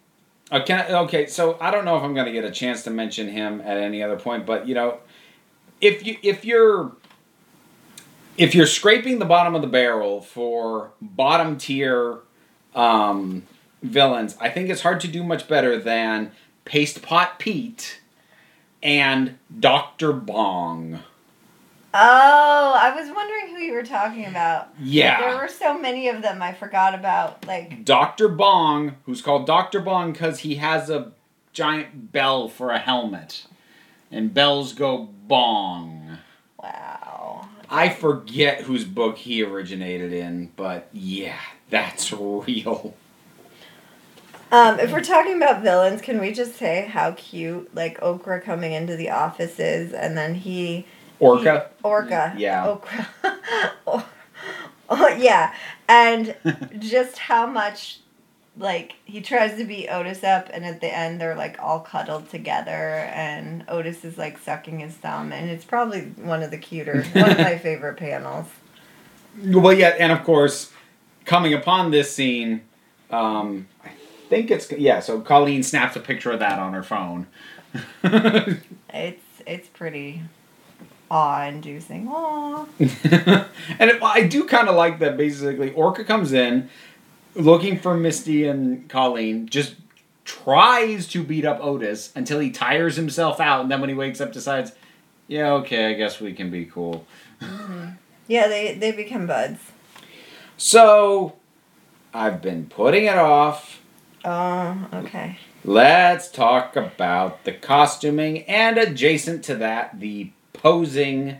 okay, 0.53 0.85
okay, 0.95 1.27
so 1.27 1.57
I 1.63 1.71
don't 1.71 1.87
know 1.87 1.97
if 1.97 2.03
I'm 2.03 2.13
going 2.13 2.27
to 2.27 2.33
get 2.33 2.45
a 2.45 2.51
chance 2.51 2.83
to 2.85 2.91
mention 2.91 3.27
him 3.29 3.63
at 3.63 3.79
any 3.79 4.03
other 4.03 4.19
point, 4.19 4.45
but 4.45 4.69
you 4.69 4.75
know, 4.75 4.99
if 5.81 6.05
you 6.07 6.19
if 6.23 6.45
you're 6.45 6.93
if 8.37 8.55
you're 8.55 8.67
scraping 8.67 9.19
the 9.19 9.25
bottom 9.25 9.55
of 9.55 9.63
the 9.63 9.67
barrel 9.67 10.21
for 10.21 10.91
bottom 11.01 11.57
tier 11.57 12.19
um, 12.75 13.45
villains, 13.83 14.37
I 14.43 14.51
think 14.51 14.69
it's 14.69 14.83
hard 14.83 15.01
to 15.01 15.09
do 15.09 15.25
much 15.25 15.49
better 15.49 15.79
than 15.79 16.33
Paste 16.65 17.03
Pot 17.03 17.39
Pete 17.39 18.01
and 18.83 19.39
Doctor 19.59 20.13
Bong. 20.13 21.01
Oh, 21.93 22.79
I 22.81 22.95
was 22.95 23.11
wondering 23.13 23.49
who 23.49 23.63
you 23.63 23.73
were 23.73 23.83
talking 23.83 24.25
about. 24.27 24.69
Yeah. 24.81 25.21
There 25.21 25.37
were 25.37 25.49
so 25.49 25.77
many 25.77 26.09
of 26.09 26.23
them 26.23 26.41
I 26.41 26.53
forgot 26.53 26.95
about. 26.95 27.45
Like 27.47 27.85
Dr. 27.85 28.29
Bong, 28.29 28.97
who's 29.07 29.23
called 29.23 29.47
Dr. 29.47 29.81
Bong 29.81 30.13
because 30.13 30.41
he 30.41 30.57
has 30.57 30.89
a 30.89 31.13
giant 31.53 32.13
bell 32.13 32.49
for 32.49 32.71
a 32.71 32.79
helmet. 32.79 33.47
And 34.13 34.33
bells 34.33 34.73
go 34.73 35.09
bong. 35.27 36.19
wow. 36.63 37.49
I 37.69 37.89
forget 37.89 38.63
whose 38.63 38.85
book 38.85 39.19
he 39.19 39.43
originated 39.43 40.13
in, 40.13 40.51
but 40.57 40.89
yeah, 40.93 41.39
that's 41.71 42.13
real. 42.13 42.95
Um, 44.53 44.81
if 44.81 44.91
we're 44.91 45.03
talking 45.03 45.37
about 45.37 45.63
villains, 45.63 46.01
can 46.01 46.21
we 46.21 46.33
just 46.33 46.57
say 46.57 46.87
how 46.91 47.13
cute 47.13 47.73
like 47.75 48.03
Okra 48.03 48.41
coming 48.41 48.73
into 48.73 48.97
the 48.97 49.11
office 49.11 49.59
is, 49.61 49.93
and 49.93 50.17
then 50.19 50.35
he 50.35 50.87
Orca? 51.21 51.69
he- 51.77 51.85
Orca, 51.85 52.35
Yeah. 52.37 52.67
Okra, 52.67 53.09
oh, 53.87 54.09
oh, 54.89 55.09
yeah, 55.19 55.55
and 55.89 56.35
just 56.81 57.19
how 57.19 57.47
much 57.47 58.01
like 58.59 58.95
he 59.05 59.21
tries 59.21 59.57
to 59.57 59.65
beat 59.65 59.89
Otis 59.89 60.25
up, 60.25 60.49
and 60.53 60.65
at 60.65 60.81
the 60.81 60.93
end 60.93 61.21
they're 61.21 61.37
like 61.37 61.57
all 61.61 61.79
cuddled 61.81 62.29
together, 62.29 63.09
and 63.15 63.65
Otis 63.69 64.05
is 64.05 64.19
like 64.19 64.37
sucking 64.39 64.81
his 64.81 64.95
thumb, 64.95 65.33
and 65.33 65.49
it's 65.49 65.65
probably 65.65 66.01
one 66.03 66.43
of 66.43 66.51
the 66.51 66.59
cuter, 66.59 67.05
one 67.13 67.31
of 67.31 67.39
my 67.39 67.57
favorite 67.63 67.99
panels. 67.99 68.47
Well, 69.45 69.73
yeah, 69.73 69.95
and 69.99 70.11
of 70.11 70.25
course, 70.25 70.73
coming 71.25 71.55
upon 71.55 71.93
this 71.93 72.13
scene, 72.13 72.63
um, 73.13 73.69
I 73.85 73.91
think 74.31 74.51
it's 74.51 74.71
yeah. 74.73 75.01
So 75.01 75.21
Colleen 75.21 75.63
snaps 75.63 75.97
a 75.97 76.01
picture 76.01 76.31
of 76.31 76.39
that 76.39 76.59
on 76.59 76.73
her 76.73 76.83
phone. 76.83 77.27
It's 78.93 79.23
it's 79.47 79.69
pretty 79.69 80.23
awe-inducing. 81.11 82.09
Aw. 82.09 82.67
and 82.79 83.91
it, 83.91 84.03
I 84.03 84.27
do 84.27 84.45
kind 84.45 84.69
of 84.69 84.75
like 84.75 84.99
that. 85.01 85.17
Basically, 85.17 85.73
Orca 85.73 86.05
comes 86.05 86.33
in 86.33 86.69
looking 87.35 87.79
for 87.79 87.95
Misty 87.97 88.47
and 88.47 88.89
Colleen, 88.89 89.49
just 89.49 89.77
tries 90.25 91.07
to 91.09 91.23
beat 91.23 91.45
up 91.45 91.59
Otis 91.61 92.13
until 92.15 92.39
he 92.39 92.51
tires 92.51 92.97
himself 92.97 93.41
out, 93.41 93.63
and 93.63 93.71
then 93.71 93.81
when 93.81 93.89
he 93.89 93.95
wakes 93.95 94.21
up, 94.21 94.33
decides, 94.33 94.73
"Yeah, 95.27 95.53
okay, 95.55 95.91
I 95.91 95.95
guess 95.95 96.21
we 96.21 96.33
can 96.33 96.51
be 96.51 96.65
cool." 96.65 97.07
Mm-hmm. 97.41 97.91
Yeah, 98.29 98.49
they 98.49 98.75
they 98.75 98.93
become 98.93 99.27
buds. 99.27 99.61
So, 100.57 101.37
I've 102.13 102.43
been 102.43 102.67
putting 102.67 103.05
it 103.07 103.17
off. 103.17 103.80
Oh, 104.25 104.89
okay. 104.95 105.39
Let's 105.65 106.31
talk 106.31 106.77
about 106.77 107.45
the 107.45 107.53
costuming 107.53 108.43
and 108.45 108.79
adjacent 108.79 109.45
to 109.45 109.55
that, 109.57 110.01
the 110.01 110.31
posing 110.53 111.39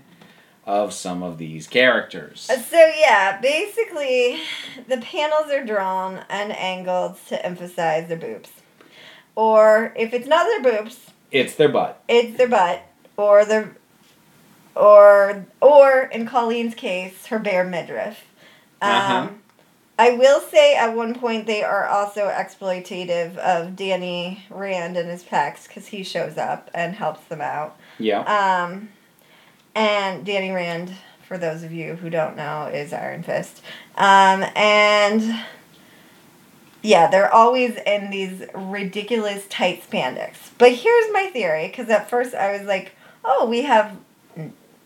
of 0.67 0.93
some 0.93 1.23
of 1.23 1.39
these 1.39 1.67
characters. 1.67 2.49
Uh, 2.51 2.59
So 2.59 2.77
yeah, 2.99 3.41
basically, 3.41 4.41
the 4.89 4.99
panels 4.99 5.51
are 5.51 5.65
drawn 5.65 6.25
and 6.29 6.53
angled 6.57 7.17
to 7.29 7.45
emphasize 7.45 8.09
their 8.09 8.17
boobs, 8.19 8.51
or 9.35 9.93
if 9.97 10.13
it's 10.15 10.27
not 10.29 10.45
their 10.45 10.73
boobs, 10.79 11.11
It's 11.31 11.55
their 11.55 11.69
butt. 11.69 12.03
it's 12.09 12.37
their 12.39 12.49
butt, 12.49 12.83
or 13.17 13.45
their, 13.45 13.77
or 14.75 15.47
or 15.61 16.03
in 16.13 16.27
Colleen's 16.27 16.75
case, 16.75 17.27
her 17.27 17.39
bare 17.39 17.65
midriff. 17.65 18.25
Um, 18.83 18.91
Uh-huh. 18.91 19.29
I 20.01 20.13
will 20.13 20.41
say 20.41 20.75
at 20.75 20.97
one 20.97 21.15
point 21.15 21.47
they 21.47 21.63
are 21.63 21.87
also 21.87 22.29
exploitative 22.29 23.37
of 23.37 23.77
Danny 23.77 24.45
Rand 24.49 24.97
and 24.97 25.11
his 25.11 25.23
pecs 25.23 25.69
because 25.69 25.89
he 25.89 26.03
shows 26.03 26.39
up 26.39 26.71
and 26.73 26.95
helps 26.95 27.23
them 27.27 27.43
out. 27.43 27.77
Yeah. 27.99 28.23
Um, 28.23 28.89
and 29.75 30.25
Danny 30.25 30.53
Rand, 30.53 30.95
for 31.29 31.37
those 31.37 31.63
of 31.65 31.71
you 31.71 31.97
who 31.97 32.09
don't 32.09 32.35
know, 32.35 32.71
is 32.73 32.95
Iron 32.95 33.23
Fist. 33.23 33.61
Um, 33.99 34.43
and 34.57 35.39
yeah, 36.81 37.11
they're 37.11 37.33
always 37.33 37.77
in 37.87 38.09
these 38.09 38.43
ridiculous 38.55 39.47
tight 39.49 39.83
spandex. 39.87 40.37
But 40.57 40.73
here's 40.73 41.13
my 41.13 41.27
theory, 41.27 41.69
because 41.69 41.91
at 41.91 42.09
first 42.09 42.35
I 42.35 42.57
was 42.57 42.67
like, 42.67 42.93
oh, 43.23 43.47
we 43.47 43.63
have. 43.63 43.99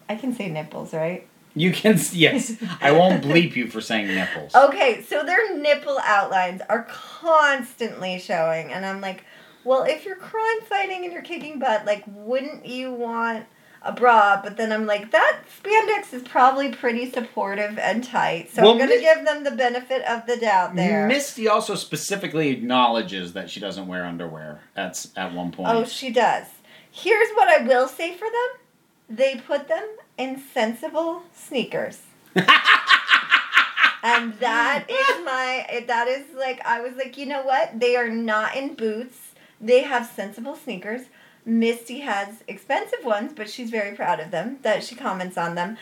I 0.09 0.16
can 0.16 0.35
say 0.35 0.49
nipples, 0.49 0.92
right? 0.92 1.28
You 1.54 1.73
can 1.73 1.99
yes. 2.12 2.54
I 2.80 2.90
won't 2.92 3.23
bleep 3.25 3.54
you 3.54 3.68
for 3.68 3.80
saying 3.80 4.08
nipples. 4.08 4.54
Okay, 4.54 5.02
so 5.02 5.25
their 5.25 5.56
nipple 5.56 5.99
outlines 6.04 6.61
are 6.68 6.82
constantly 6.88 8.18
showing, 8.18 8.73
and 8.73 8.84
I'm 8.84 9.00
like, 9.00 9.25
well, 9.64 9.84
if 9.84 10.04
you're 10.04 10.16
crime 10.16 10.61
fighting 10.68 11.04
and 11.04 11.12
you're 11.12 11.23
kicking 11.23 11.58
butt, 11.58 11.87
like, 11.87 12.04
wouldn't 12.06 12.66
you 12.66 12.92
want 12.92 13.46
a 13.82 13.92
bra? 13.92 14.40
But 14.42 14.56
then 14.56 14.73
I'm 14.73 14.87
like, 14.87 15.11
that 15.12 15.40
spandex 15.62 16.12
is 16.12 16.23
probably 16.23 16.70
pretty 16.73 17.11
supportive 17.11 17.78
and 17.78 18.02
tight, 18.02 18.50
so 18.50 18.62
Well, 18.62 18.73
I'm 18.73 18.78
gonna 18.78 18.90
Mis- 18.96 19.00
give 19.02 19.25
them 19.25 19.44
the 19.44 19.52
benefit 19.52 20.02
of 20.06 20.26
the 20.26 20.37
doubt 20.37 20.75
there. 20.75 21.06
Misty 21.06 21.49
also 21.49 21.76
specifically 21.76 22.49
acknowledges 22.50 23.32
that 23.34 23.49
she 23.49 23.61
doesn't 23.61 23.87
wear 23.87 24.04
underwear 24.04 24.61
at 24.76 25.06
at 25.16 25.32
one 25.32 25.50
point. 25.52 25.70
oh, 25.70 25.84
she 25.84 26.11
does. 26.11 26.46
Here's 26.90 27.30
what 27.34 27.49
I 27.49 27.64
will 27.64 27.88
say 27.88 28.12
for 28.14 28.26
them: 28.26 29.16
they 29.16 29.37
put 29.37 29.68
them 29.68 29.87
in 30.16 30.40
sensible 30.52 31.23
sneakers. 31.33 32.02
and 32.35 34.35
that 34.35 34.85
is 34.88 35.25
my 35.25 35.85
that 35.87 36.09
is 36.09 36.25
like 36.37 36.61
i 36.66 36.80
was 36.80 36.94
like 36.97 37.16
you 37.16 37.26
know 37.26 37.42
what? 37.42 37.78
They 37.78 37.97
are 37.97 38.11
not 38.11 38.56
in 38.56 38.75
boots. 38.75 39.33
They 39.61 39.83
have 39.83 40.06
sensible 40.06 40.56
sneakers. 40.56 41.02
Misty 41.47 42.00
has 42.00 42.42
expensive 42.49 43.04
ones 43.04 43.33
but 43.35 43.49
she's 43.49 43.71
very 43.71 43.94
proud 43.94 44.21
of 44.21 44.30
them 44.30 44.59
that 44.62 44.85
she 44.85 44.94
comments 44.94 45.38
on 45.38 45.54
them. 45.54 45.76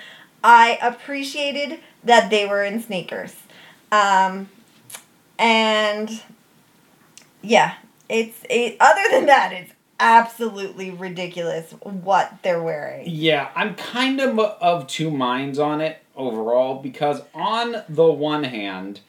I 0.45 0.79
appreciated 0.83 1.81
that 2.05 2.31
they 2.31 2.47
were 2.47 2.65
in 2.65 2.81
sneakers. 2.81 3.37
Um, 3.93 4.49
and 5.39 6.23
yeah 7.43 7.75
it's 8.09 8.39
it, 8.49 8.77
other 8.81 9.03
than 9.11 9.27
that 9.27 9.53
it's 9.53 9.73
absolutely 10.03 10.91
ridiculous 10.91 11.71
what 11.83 12.35
they're 12.43 12.63
wearing 12.63 13.09
Yeah, 13.09 13.51
I'm 13.55 13.75
kind 13.77 14.21
of 14.21 14.39
of 14.39 14.87
two 14.89 15.11
minds 15.11 15.59
on 15.59 15.81
it 15.81 16.03
overall 16.17 16.83
because 16.83 17.23
on 17.35 17.77
the 17.89 18.11
one 18.11 18.45
hand, 18.45 19.01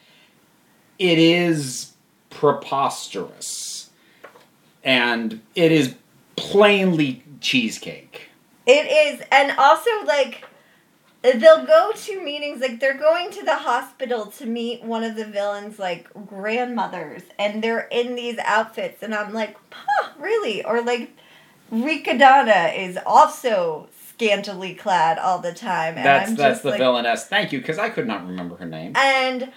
it 0.98 1.18
is 1.18 1.92
preposterous 2.30 3.90
and 4.84 5.40
it 5.54 5.72
is 5.72 5.94
plainly 6.36 7.24
cheesecake. 7.40 8.28
It 8.66 8.86
is, 8.86 9.26
and 9.30 9.58
also 9.58 9.90
like 10.06 10.44
they'll 11.32 11.64
go 11.64 11.92
to 11.92 12.22
meetings 12.22 12.60
like 12.60 12.80
they're 12.80 12.98
going 12.98 13.30
to 13.30 13.42
the 13.42 13.56
hospital 13.56 14.26
to 14.26 14.46
meet 14.46 14.84
one 14.84 15.02
of 15.02 15.16
the 15.16 15.24
villains 15.24 15.78
like 15.78 16.08
grandmothers 16.26 17.22
and 17.38 17.64
they're 17.64 17.88
in 17.90 18.14
these 18.14 18.38
outfits 18.44 19.02
and 19.02 19.14
I'm 19.14 19.32
like, 19.32 19.56
huh, 19.70 20.10
really? 20.18 20.64
Or 20.64 20.82
like 20.82 21.16
Ricadonna 21.72 22.76
is 22.78 22.98
also 23.06 23.88
scantily 24.08 24.74
clad 24.74 25.18
all 25.18 25.38
the 25.38 25.54
time 25.54 25.96
and 25.96 26.04
That's 26.04 26.30
I'm 26.30 26.36
that's 26.36 26.54
just 26.56 26.62
the 26.62 26.70
like 26.70 26.78
villainess. 26.78 27.24
Thank 27.24 27.52
you, 27.52 27.58
because 27.58 27.78
I 27.78 27.88
could 27.88 28.06
not 28.06 28.26
remember 28.26 28.56
her 28.56 28.66
name. 28.66 28.92
and 28.94 29.50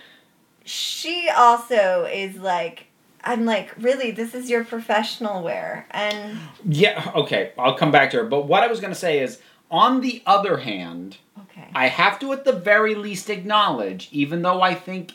she 0.64 1.30
also 1.36 2.06
is 2.12 2.38
like 2.38 2.86
I'm 3.24 3.44
like, 3.44 3.74
really, 3.78 4.12
this 4.12 4.34
is 4.34 4.50
your 4.50 4.64
professional 4.64 5.44
wear 5.44 5.86
and 5.92 6.40
Yeah, 6.64 7.12
okay, 7.14 7.52
I'll 7.58 7.76
come 7.76 7.92
back 7.92 8.12
to 8.12 8.18
her. 8.18 8.24
But 8.24 8.48
what 8.48 8.64
I 8.64 8.68
was 8.68 8.80
going 8.80 8.94
to 8.94 9.00
say 9.00 9.20
is, 9.20 9.42
on 9.70 10.00
the 10.00 10.24
other 10.26 10.58
hand, 10.58 11.18
okay. 11.70 11.74
I 11.76 11.88
have 11.88 12.20
to 12.20 12.32
at 12.34 12.46
the 12.46 12.54
very 12.54 12.96
least 12.96 13.30
acknowledge, 13.30 14.10
even 14.12 14.42
though 14.42 14.62
I 14.62 14.74
think 14.74 15.14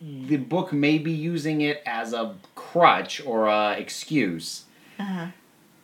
the 0.00 0.36
book 0.38 0.72
may 0.72 0.98
be 0.98 1.12
using 1.12 1.60
it 1.60 1.82
as 1.86 2.12
a 2.12 2.34
crutch 2.54 3.20
or 3.24 3.48
a 3.48 3.72
excuse, 3.78 4.64
Uh-huh. 4.98 5.26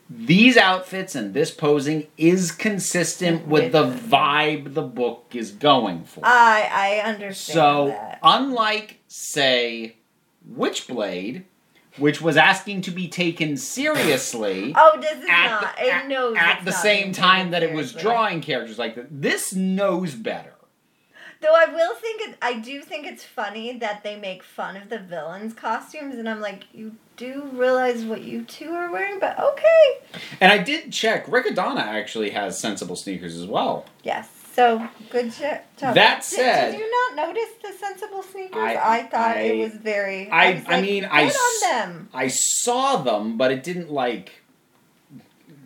these 0.08 0.56
outfits 0.56 1.14
and 1.14 1.34
this 1.34 1.50
posing 1.50 2.06
is 2.16 2.50
consistent 2.52 3.46
with, 3.46 3.64
With 3.64 3.72
the 3.72 3.84
vibe 3.84 4.74
the 4.74 4.82
book 4.82 5.26
is 5.34 5.50
going 5.50 6.04
for. 6.04 6.20
I 6.24 6.68
I 6.72 7.08
understand 7.08 7.54
so, 7.54 7.86
that. 7.88 8.18
unlike, 8.22 9.00
say, 9.08 9.96
Witchblade, 10.50 11.42
which 11.98 12.20
was 12.20 12.36
asking 12.36 12.82
to 12.82 12.90
be 12.90 13.08
taken 13.08 13.56
seriously 13.56 14.72
Oh, 14.76 14.98
does 15.00 15.22
it 15.22 15.30
at, 15.30 15.48
not? 15.48 15.76
the, 15.76 15.84
it 15.84 15.92
at- 15.92 16.08
knows 16.08 16.36
at 16.38 16.64
the 16.64 16.72
same 16.72 17.12
time 17.12 17.50
that 17.50 17.62
it 17.62 17.72
was 17.72 17.92
drawing 17.92 18.40
characters 18.40 18.78
like 18.78 18.94
this. 18.94 19.06
This 19.10 19.54
knows 19.54 20.14
better. 20.14 20.52
Though 21.42 21.54
I 21.54 21.66
will 21.66 21.94
think 21.96 22.22
it, 22.30 22.36
I 22.40 22.54
do 22.58 22.80
think 22.80 23.06
it's 23.06 23.22
funny 23.22 23.76
that 23.78 24.02
they 24.02 24.16
make 24.16 24.42
fun 24.42 24.76
of 24.76 24.88
the 24.88 24.98
villains' 24.98 25.52
costumes, 25.52 26.14
and 26.14 26.28
I'm 26.28 26.40
like, 26.40 26.64
you 26.72 26.96
do 27.18 27.48
realize 27.52 28.04
what 28.04 28.22
you 28.22 28.42
two 28.44 28.70
are 28.72 28.90
wearing, 28.90 29.20
but 29.20 29.38
okay. 29.38 30.18
And 30.40 30.50
I 30.50 30.58
did 30.58 30.92
check. 30.92 31.26
Ricadonna 31.26 31.82
actually 31.82 32.30
has 32.30 32.58
sensible 32.58 32.96
sneakers 32.96 33.36
as 33.36 33.46
well. 33.46 33.84
Yes. 34.02 34.35
So 34.56 34.88
good 35.10 35.30
jo- 35.34 35.58
job. 35.76 35.94
That 35.94 36.20
Did- 36.22 36.24
said- 36.24 36.70
did, 36.72 36.80
you 36.80 36.90
not 37.14 37.26
notice 37.26 37.50
the 37.62 37.72
sensible 37.78 38.22
sneakers? 38.22 38.56
I- 38.56 38.98
I, 39.00 39.02
thought 39.02 39.36
I- 39.36 39.40
it 39.40 39.58
was 39.62 39.74
very. 39.74 40.30
I- 40.30 40.44
I 40.46 40.52
like, 40.66 40.82
mean, 40.82 41.02
good 41.02 41.12
I 41.12 41.22
on 41.24 41.28
s- 41.28 41.60
them. 41.60 42.08
I 42.14 42.28
saw 42.28 42.96
them, 42.96 43.36
but 43.36 43.52
it 43.52 43.62
didn't 43.62 43.92
like 43.92 44.32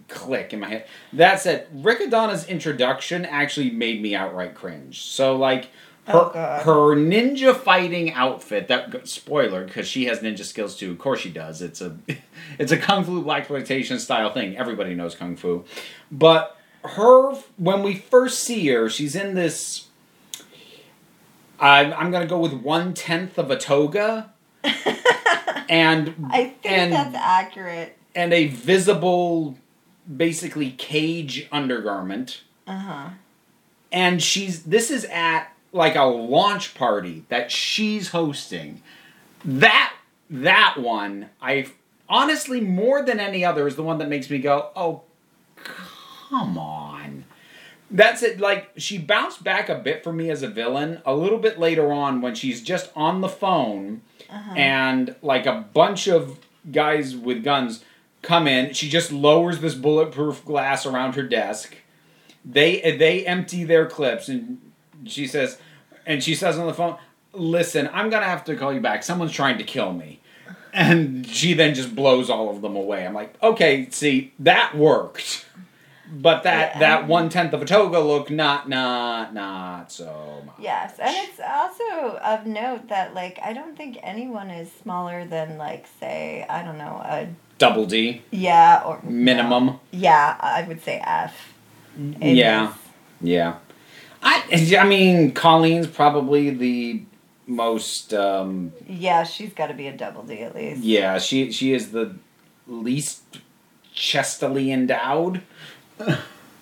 click 0.09 0.53
in 0.53 0.59
my 0.59 0.69
head. 0.69 0.87
That 1.13 1.41
said, 1.41 1.69
Ricadonna's 1.73 2.49
introduction 2.49 3.25
actually 3.25 3.71
made 3.71 4.03
me 4.03 4.17
outright 4.17 4.57
cringe. 4.57 5.03
So 5.03 5.37
like 5.37 5.69
her 6.09 6.13
Oh, 6.35 6.61
her 6.65 6.97
ninja 6.97 7.55
fighting 7.55 8.13
outfit. 8.13 8.67
That 8.67 9.07
spoiler 9.07 9.65
because 9.67 9.87
she 9.87 10.07
has 10.07 10.19
ninja 10.19 10.45
skills 10.45 10.77
too. 10.77 10.91
Of 10.91 10.99
course 10.99 11.21
she 11.21 11.31
does. 11.31 11.63
It's 11.63 11.81
a 11.81 11.97
it's 12.59 12.73
a 12.73 12.77
kung 12.77 13.05
fu 13.05 13.23
blaxploitation 13.23 14.01
style 14.01 14.33
thing. 14.33 14.57
Everybody 14.57 14.95
knows 14.97 15.15
kung 15.15 15.37
fu, 15.37 15.65
but 16.11 16.57
her 16.85 17.35
when 17.57 17.83
we 17.83 17.95
first 17.97 18.43
see 18.43 18.67
her, 18.69 18.89
she's 18.89 19.15
in 19.15 19.35
this. 19.35 19.87
I'm 21.59 21.93
I'm 21.93 22.11
gonna 22.11 22.27
go 22.27 22.39
with 22.39 22.55
one 22.55 22.95
tenth 22.95 23.39
of 23.39 23.51
a 23.51 23.57
toga 23.57 24.33
and 25.69 26.15
I 26.31 26.45
think 26.45 26.59
and 26.65 26.93
that's 26.93 27.15
accurate. 27.15 27.97
and 28.15 28.33
a 28.33 28.47
visible, 28.49 29.57
basically 30.17 30.73
cage 30.73 31.49
undergarment. 31.53 32.43
Uh 32.67 32.79
huh. 32.79 33.09
And 33.93 34.23
she's 34.23 34.65
this 34.65 34.91
is 34.91 35.05
at 35.07 35.49
like 35.73 35.97
a 35.97 36.05
launch 36.05 36.75
party 36.75 37.25
that 37.29 37.51
she's 37.51 38.09
hosting. 38.09 38.83
That 39.45 39.93
that 40.31 40.77
one 40.79 41.31
I 41.43 41.67
honestly 42.09 42.61
more 42.61 43.03
than 43.03 43.21
any 43.21 43.45
other 43.45 43.67
is 43.67 43.77
the 43.77 43.83
one 43.83 43.99
that 43.99 44.09
makes 44.09 44.29
me 44.31 44.39
go, 44.39 44.71
oh, 44.75 45.03
come 46.31 46.57
on. 46.57 47.25
That's 47.91 48.23
it. 48.23 48.41
Like 48.41 48.71
she 48.77 48.99
bounced 48.99 49.43
back 49.43 49.69
a 49.69 49.75
bit 49.75 50.05
for 50.05 50.13
me 50.13 50.31
as 50.31 50.43
a 50.43 50.49
villain 50.49 51.03
a 51.05 51.15
little 51.15 51.39
bit 51.39 51.59
later 51.59 51.93
on 51.93 52.21
when 52.21 52.35
she's 52.35 52.63
just 52.63 52.91
on 52.95 53.21
the 53.21 53.29
phone 53.29 54.03
uh-huh. 54.31 54.55
and 54.55 55.17
like 55.23 55.45
a 55.45 55.67
bunch 55.75 56.07
of 56.07 56.39
guys 56.71 57.17
with 57.17 57.43
guns 57.43 57.85
come 58.23 58.47
in. 58.47 58.73
She 58.75 58.89
just 58.89 59.11
lowers 59.11 59.59
this 59.59 59.75
bulletproof 59.75 60.45
glass 60.45 60.87
around 60.87 61.17
her 61.17 61.25
desk. 61.25 61.77
They 62.45 62.97
they 62.97 63.27
empty 63.27 63.65
their 63.65 63.87
clips 63.87 64.29
and 64.29 64.61
she 65.05 65.27
says 65.27 65.59
and 66.07 66.23
she 66.23 66.37
says 66.37 66.59
on 66.59 66.69
the 66.69 66.75
phone, 66.75 66.97
"Listen, 67.33 67.91
I'm 67.93 68.09
going 68.09 68.23
to 68.23 68.29
have 68.29 68.45
to 68.45 68.57
call 68.57 68.73
you 68.73 68.81
back. 68.81 69.03
Someone's 69.03 69.33
trying 69.33 69.59
to 69.59 69.65
kill 69.65 69.93
me." 69.93 70.21
And 70.73 71.27
she 71.27 71.55
then 71.55 71.75
just 71.75 71.97
blows 71.97 72.31
all 72.31 72.49
of 72.49 72.63
them 72.63 72.77
away. 72.77 73.05
I'm 73.05 73.15
like, 73.15 73.35
"Okay, 73.43 73.89
see, 73.91 74.33
that 74.39 74.77
worked." 74.77 75.47
But 76.13 76.43
that 76.43 76.73
Yeah. 76.75 76.79
that 76.81 77.07
one 77.09 77.29
tenth 77.29 77.53
of 77.53 77.63
a 77.63 77.65
toga 77.65 78.01
look, 78.01 78.31
not 78.31 78.69
not 78.69 79.33
not 79.33 79.93
so 79.93 80.43
much. 80.47 80.57
Yes, 80.59 80.99
and 80.99 81.15
it's 81.17 81.39
also 81.41 82.17
of 82.19 82.47
note 82.47 82.89
that 82.89 83.15
like 83.15 83.39
I 83.45 83.53
don't 83.53 83.77
think 83.77 83.99
anyone 84.03 84.51
is 84.51 84.71
smaller 84.83 85.25
than 85.25 85.57
like 85.59 85.87
say 86.01 86.45
I 86.49 86.63
don't 86.63 86.79
know 86.79 87.01
a 87.05 87.29
Double 87.59 87.87
D 87.87 88.23
yeah 88.31 88.83
or 88.85 88.99
minimum. 89.05 89.67
no. 89.67 89.81
Yeah, 89.93 90.37
I 90.41 90.63
would 90.67 90.83
say 90.83 91.01
F. 91.07 91.53
It 92.21 92.35
Yeah. 92.37 92.71
is- 92.71 92.75
Yeah. 93.21 93.55
I 94.23 94.43
I 94.79 94.85
mean, 94.85 95.33
Colleen's 95.33 95.87
probably 95.87 96.51
the 96.51 97.03
most. 97.47 98.13
Um, 98.15 98.73
yeah, 98.89 99.23
she's 99.25 99.53
got 99.53 99.69
to 99.69 99.75
be 99.75 99.87
a 99.87 99.93
double 99.97 100.23
D 100.23 100.41
at 100.41 100.55
least. 100.55 100.83
yeah, 100.83 101.19
she 101.19 101.53
she 101.53 101.73
is 101.73 101.93
the 101.93 102.17
least 102.67 103.23
chestily 103.95 104.71
endowed. 104.73 105.43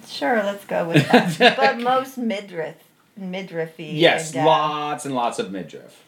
Sure, 0.06 0.42
let's 0.42 0.64
go 0.64 0.88
with 0.88 1.06
that. 1.10 1.56
but 1.58 1.80
most 1.80 2.16
midriff, 2.16 2.76
midriffy. 3.20 3.90
Yes, 3.92 4.32
and, 4.32 4.42
uh, 4.42 4.46
lots 4.46 5.04
and 5.04 5.14
lots 5.14 5.38
of 5.38 5.52
midriff. 5.52 6.02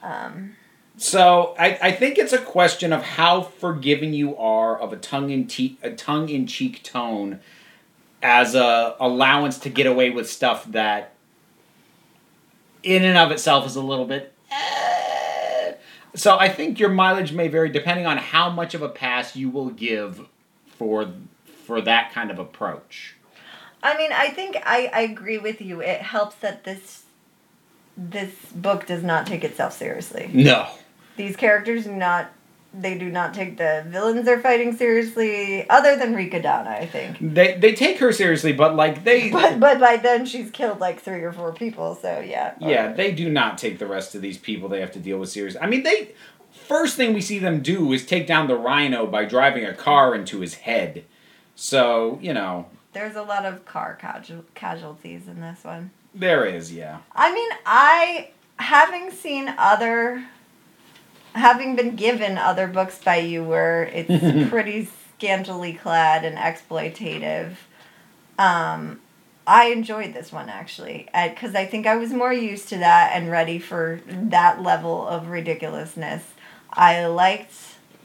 Um, 0.00 0.54
So 0.96 1.56
I, 1.58 1.78
I 1.82 1.92
think 1.92 2.16
it's 2.18 2.32
a 2.32 2.38
question 2.38 2.92
of 2.92 3.02
how 3.02 3.40
forgiving 3.42 4.12
you 4.12 4.36
are 4.36 4.78
of 4.78 4.92
a 4.92 4.96
tongue 4.96 5.30
in 5.30 5.46
te- 5.46 5.78
a 5.82 5.90
tongue 5.90 6.28
in 6.28 6.46
cheek 6.46 6.82
tone 6.82 7.40
as 8.22 8.54
a 8.54 8.94
allowance 9.00 9.58
to 9.60 9.70
get 9.70 9.86
away 9.86 10.10
with 10.10 10.30
stuff 10.30 10.64
that 10.66 11.14
in 12.82 13.04
and 13.04 13.16
of 13.16 13.30
itself 13.30 13.66
is 13.66 13.76
a 13.76 13.80
little 13.82 14.04
bit 14.04 14.32
eh. 14.50 15.72
so 16.14 16.38
I 16.38 16.48
think 16.50 16.78
your 16.78 16.90
mileage 16.90 17.32
may 17.32 17.48
vary 17.48 17.70
depending 17.70 18.06
on 18.06 18.18
how 18.18 18.50
much 18.50 18.74
of 18.74 18.82
a 18.82 18.88
pass 18.88 19.34
you 19.34 19.48
will 19.48 19.70
give 19.70 20.26
for 20.76 21.10
for 21.70 21.80
that 21.80 22.12
kind 22.12 22.32
of 22.32 22.40
approach. 22.40 23.14
I 23.80 23.96
mean, 23.96 24.10
I 24.10 24.30
think 24.30 24.56
I, 24.66 24.90
I 24.92 25.02
agree 25.02 25.38
with 25.38 25.60
you. 25.60 25.80
It 25.80 26.00
helps 26.00 26.34
that 26.36 26.64
this 26.64 27.04
this 27.96 28.34
book 28.52 28.86
does 28.86 29.04
not 29.04 29.24
take 29.24 29.44
itself 29.44 29.72
seriously. 29.72 30.28
No. 30.34 30.68
These 31.16 31.36
characters 31.36 31.84
do 31.84 31.92
not 31.92 32.32
they 32.74 32.98
do 32.98 33.08
not 33.08 33.34
take 33.34 33.56
the 33.56 33.84
villains 33.86 34.24
they're 34.24 34.40
fighting 34.40 34.76
seriously, 34.76 35.68
other 35.70 35.96
than 35.96 36.14
Ricadonna, 36.14 36.66
I 36.66 36.86
think. 36.86 37.18
They 37.20 37.56
they 37.56 37.72
take 37.72 37.98
her 37.98 38.10
seriously, 38.10 38.52
but 38.52 38.74
like 38.74 39.04
they 39.04 39.30
But 39.32 39.60
but 39.60 39.78
by 39.78 39.96
then 39.96 40.26
she's 40.26 40.50
killed 40.50 40.80
like 40.80 41.00
three 41.00 41.22
or 41.22 41.32
four 41.32 41.52
people, 41.52 41.94
so 41.94 42.18
yeah. 42.18 42.54
Yeah, 42.58 42.92
they 42.92 43.12
do 43.12 43.30
not 43.30 43.58
take 43.58 43.78
the 43.78 43.86
rest 43.86 44.16
of 44.16 44.22
these 44.22 44.38
people 44.38 44.68
they 44.68 44.80
have 44.80 44.92
to 44.92 44.98
deal 44.98 45.18
with 45.18 45.30
seriously. 45.30 45.60
I 45.60 45.68
mean, 45.68 45.84
they 45.84 46.14
first 46.50 46.96
thing 46.96 47.14
we 47.14 47.20
see 47.20 47.38
them 47.38 47.62
do 47.62 47.92
is 47.92 48.04
take 48.04 48.26
down 48.26 48.48
the 48.48 48.56
rhino 48.56 49.06
by 49.06 49.24
driving 49.24 49.64
a 49.64 49.74
car 49.74 50.16
into 50.16 50.40
his 50.40 50.54
head. 50.54 51.04
So, 51.62 52.18
you 52.22 52.32
know, 52.32 52.64
There's 52.94 53.16
a 53.16 53.22
lot 53.22 53.44
of 53.44 53.66
car 53.66 53.94
casual, 54.00 54.46
casualties 54.54 55.28
in 55.28 55.42
this 55.42 55.62
one. 55.62 55.90
there 56.14 56.46
is, 56.46 56.72
yeah. 56.72 57.00
I 57.14 57.34
mean, 57.34 57.48
I 57.66 58.30
having 58.56 59.10
seen 59.10 59.52
other 59.58 60.24
having 61.34 61.76
been 61.76 61.96
given 61.96 62.38
other 62.38 62.66
books 62.66 62.98
by 63.04 63.16
you 63.18 63.44
where 63.44 63.84
it's 63.84 64.48
pretty 64.50 64.88
scantily 65.16 65.74
clad 65.74 66.24
and 66.24 66.38
exploitative. 66.38 67.56
Um 68.38 69.00
I 69.46 69.66
enjoyed 69.66 70.14
this 70.14 70.32
one 70.32 70.48
actually 70.48 71.08
because 71.12 71.54
I 71.54 71.66
think 71.66 71.86
I 71.86 71.96
was 71.96 72.10
more 72.10 72.32
used 72.32 72.68
to 72.70 72.78
that 72.78 73.12
and 73.14 73.30
ready 73.30 73.58
for 73.58 74.00
that 74.06 74.62
level 74.62 75.06
of 75.06 75.28
ridiculousness. 75.28 76.24
I 76.72 77.04
liked 77.04 77.52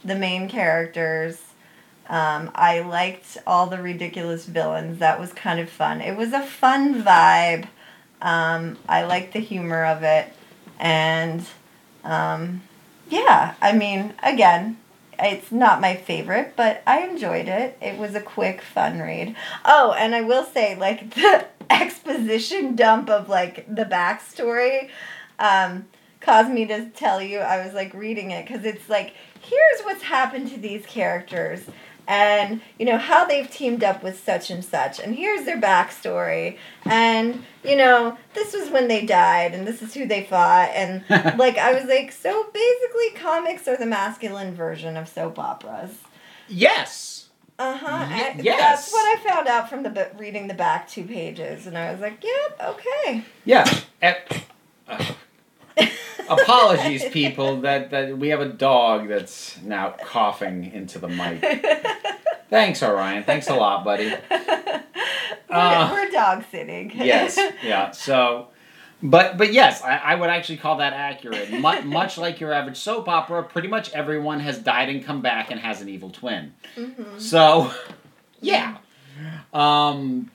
the 0.03 0.15
main 0.15 0.49
characters. 0.49 1.41
Um, 2.07 2.51
I 2.53 2.81
liked 2.81 3.37
all 3.47 3.67
the 3.67 3.81
ridiculous 3.81 4.45
villains. 4.45 4.99
That 4.99 5.19
was 5.19 5.33
kind 5.33 5.59
of 5.59 5.69
fun. 5.69 6.01
It 6.01 6.15
was 6.15 6.33
a 6.33 6.41
fun 6.41 7.03
vibe. 7.03 7.67
Um, 8.21 8.77
I 8.87 9.03
liked 9.03 9.33
the 9.33 9.39
humor 9.39 9.85
of 9.85 10.03
it. 10.03 10.31
And 10.79 11.45
um, 12.03 12.61
yeah, 13.09 13.55
I 13.61 13.73
mean, 13.73 14.13
again, 14.21 14.77
it's 15.19 15.51
not 15.51 15.81
my 15.81 15.95
favorite, 15.95 16.53
but 16.55 16.83
I 16.85 17.01
enjoyed 17.07 17.47
it. 17.47 17.77
It 17.81 17.97
was 17.97 18.15
a 18.15 18.21
quick, 18.21 18.61
fun 18.61 18.99
read. 18.99 19.35
Oh, 19.63 19.93
and 19.97 20.13
I 20.13 20.21
will 20.21 20.43
say, 20.43 20.75
like, 20.75 21.13
the 21.15 21.45
exposition 21.69 22.75
dump 22.75 23.09
of, 23.09 23.29
like, 23.29 23.65
the 23.73 23.85
backstory 23.85 24.89
um, 25.39 25.87
caused 26.19 26.49
me 26.49 26.65
to 26.65 26.89
tell 26.89 27.21
you, 27.21 27.39
I 27.39 27.63
was, 27.63 27.73
like, 27.73 27.93
reading 27.93 28.31
it 28.31 28.45
because 28.45 28.65
it's 28.65 28.89
like, 28.89 29.13
here's 29.41 29.81
what's 29.83 30.03
happened 30.03 30.49
to 30.49 30.57
these 30.57 30.85
characters 30.85 31.61
and 32.07 32.61
you 32.77 32.85
know 32.85 32.97
how 32.97 33.25
they've 33.25 33.49
teamed 33.49 33.83
up 33.83 34.03
with 34.03 34.23
such 34.23 34.49
and 34.49 34.63
such. 34.63 34.99
And 34.99 35.15
here's 35.15 35.45
their 35.45 35.59
backstory. 35.59 36.57
And 36.83 37.43
you 37.63 37.75
know 37.75 38.17
this 38.33 38.53
was 38.53 38.69
when 38.69 38.87
they 38.87 39.05
died 39.05 39.53
and 39.53 39.67
this 39.67 39.81
is 39.81 39.93
who 39.93 40.05
they 40.05 40.23
fought. 40.23 40.69
And 40.73 41.03
like 41.37 41.57
i 41.57 41.73
was 41.73 41.85
like 41.85 42.11
so 42.11 42.47
basically 42.53 43.11
comics 43.15 43.67
are 43.67 43.77
the 43.77 43.85
masculine 43.85 44.53
version 44.53 44.97
of 44.97 45.07
soap 45.07 45.39
operas. 45.39 45.97
Yes. 46.47 47.29
uh-huh. 47.57 48.07
And 48.09 48.43
yes. 48.43 48.59
that's 48.59 48.91
what 48.91 49.17
i 49.17 49.21
found 49.27 49.47
out 49.47 49.69
from 49.69 49.83
the 49.83 50.11
reading 50.17 50.47
the 50.47 50.53
back 50.53 50.87
two 50.87 51.05
pages. 51.05 51.67
And 51.67 51.77
i 51.77 51.91
was 51.91 52.01
like 52.01 52.23
yep 52.23 52.59
okay. 52.61 53.23
Yeah. 53.45 53.65
Eh, 54.01 54.15
uh, 54.87 55.05
apologies, 56.29 57.05
people, 57.09 57.61
that, 57.61 57.91
that 57.91 58.17
we 58.17 58.29
have 58.29 58.41
a 58.41 58.47
dog 58.49 59.07
that's 59.07 59.59
now 59.61 59.91
coughing 60.03 60.71
into 60.73 60.99
the 60.99 61.07
mic. 61.07 61.41
Thanks, 62.49 62.81
Orion. 62.83 63.23
Thanks 63.23 63.49
a 63.49 63.55
lot, 63.55 63.83
buddy. 63.83 64.13
we're, 64.29 64.83
Uh, 65.49 65.89
we're 65.91 66.11
dog 66.11 66.43
sitting 66.51 66.91
yes, 66.95 67.37
yeah. 67.63 67.91
So, 67.91 68.47
but 69.01 69.37
but 69.37 69.51
yes, 69.53 69.81
I, 69.81 69.97
I 69.97 70.15
would 70.15 70.29
actually 70.29 70.57
call 70.57 70.77
that 70.77 70.93
accurate. 70.93 71.51
Mu- 71.51 71.81
much 71.83 72.17
like 72.17 72.39
your 72.39 72.53
average 72.53 72.77
soap 72.77 73.07
opera, 73.07 73.43
pretty 73.43 73.67
much 73.67 73.91
everyone 73.93 74.39
has 74.41 74.57
died 74.59 74.89
and 74.89 75.03
come 75.03 75.21
back 75.21 75.51
and 75.51 75.59
has 75.59 75.81
an 75.81 75.89
evil 75.89 76.09
twin. 76.09 76.53
Mhm. 76.75 77.19
So, 77.19 77.71
yeah. 78.41 78.77
Um, 79.53 80.29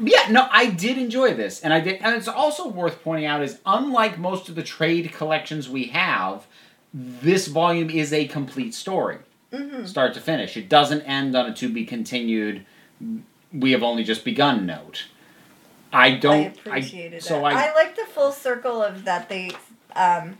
yeah, 0.00 0.30
no, 0.30 0.48
I 0.50 0.66
did 0.66 0.98
enjoy 0.98 1.34
this, 1.34 1.60
and 1.60 1.72
I 1.72 1.80
did, 1.80 2.00
and 2.02 2.14
it's 2.14 2.28
also 2.28 2.68
worth 2.68 3.02
pointing 3.02 3.26
out 3.26 3.42
is 3.42 3.58
unlike 3.66 4.18
most 4.18 4.48
of 4.48 4.54
the 4.54 4.62
trade 4.62 5.12
collections 5.12 5.68
we 5.68 5.84
have, 5.84 6.46
this 6.94 7.46
volume 7.48 7.90
is 7.90 8.12
a 8.12 8.26
complete 8.26 8.74
story, 8.74 9.18
Mhm. 9.52 9.86
start 9.86 10.14
to 10.14 10.20
finish. 10.20 10.56
It 10.56 10.68
doesn't 10.68 11.02
end 11.02 11.36
on 11.36 11.46
a 11.46 11.54
to 11.54 11.68
be 11.68 11.84
continued. 11.84 12.64
We 13.52 13.72
have 13.72 13.82
only 13.82 14.04
just 14.04 14.24
begun 14.24 14.66
note. 14.66 15.04
I 15.92 16.12
don't. 16.12 16.44
I 16.66 16.78
appreciated 16.78 17.22
so 17.22 17.34
that. 17.34 17.44
I, 17.44 17.68
I 17.68 17.74
like 17.74 17.96
the 17.96 18.04
full 18.04 18.32
circle 18.32 18.82
of 18.82 19.04
that 19.04 19.28
they, 19.28 19.50
um, 19.96 20.38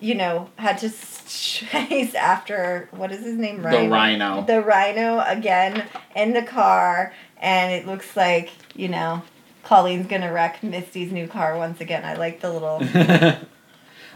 you 0.00 0.14
know, 0.14 0.50
had 0.56 0.78
to 0.78 0.90
chase 0.90 2.14
after 2.14 2.88
what 2.92 3.12
is 3.12 3.24
his 3.24 3.36
name? 3.36 3.62
the 3.62 3.88
rhino. 3.88 4.44
The 4.46 4.62
rhino 4.62 5.20
again 5.26 5.86
in 6.14 6.32
the 6.32 6.42
car, 6.42 7.12
and 7.40 7.72
it 7.72 7.86
looks 7.86 8.16
like 8.16 8.50
you 8.74 8.88
know, 8.88 9.22
Colleen's 9.62 10.06
gonna 10.06 10.32
wreck 10.32 10.62
Misty's 10.62 11.12
new 11.12 11.26
car 11.26 11.56
once 11.56 11.80
again. 11.80 12.04
I 12.04 12.14
like 12.14 12.40
the 12.40 12.52
little. 12.52 12.80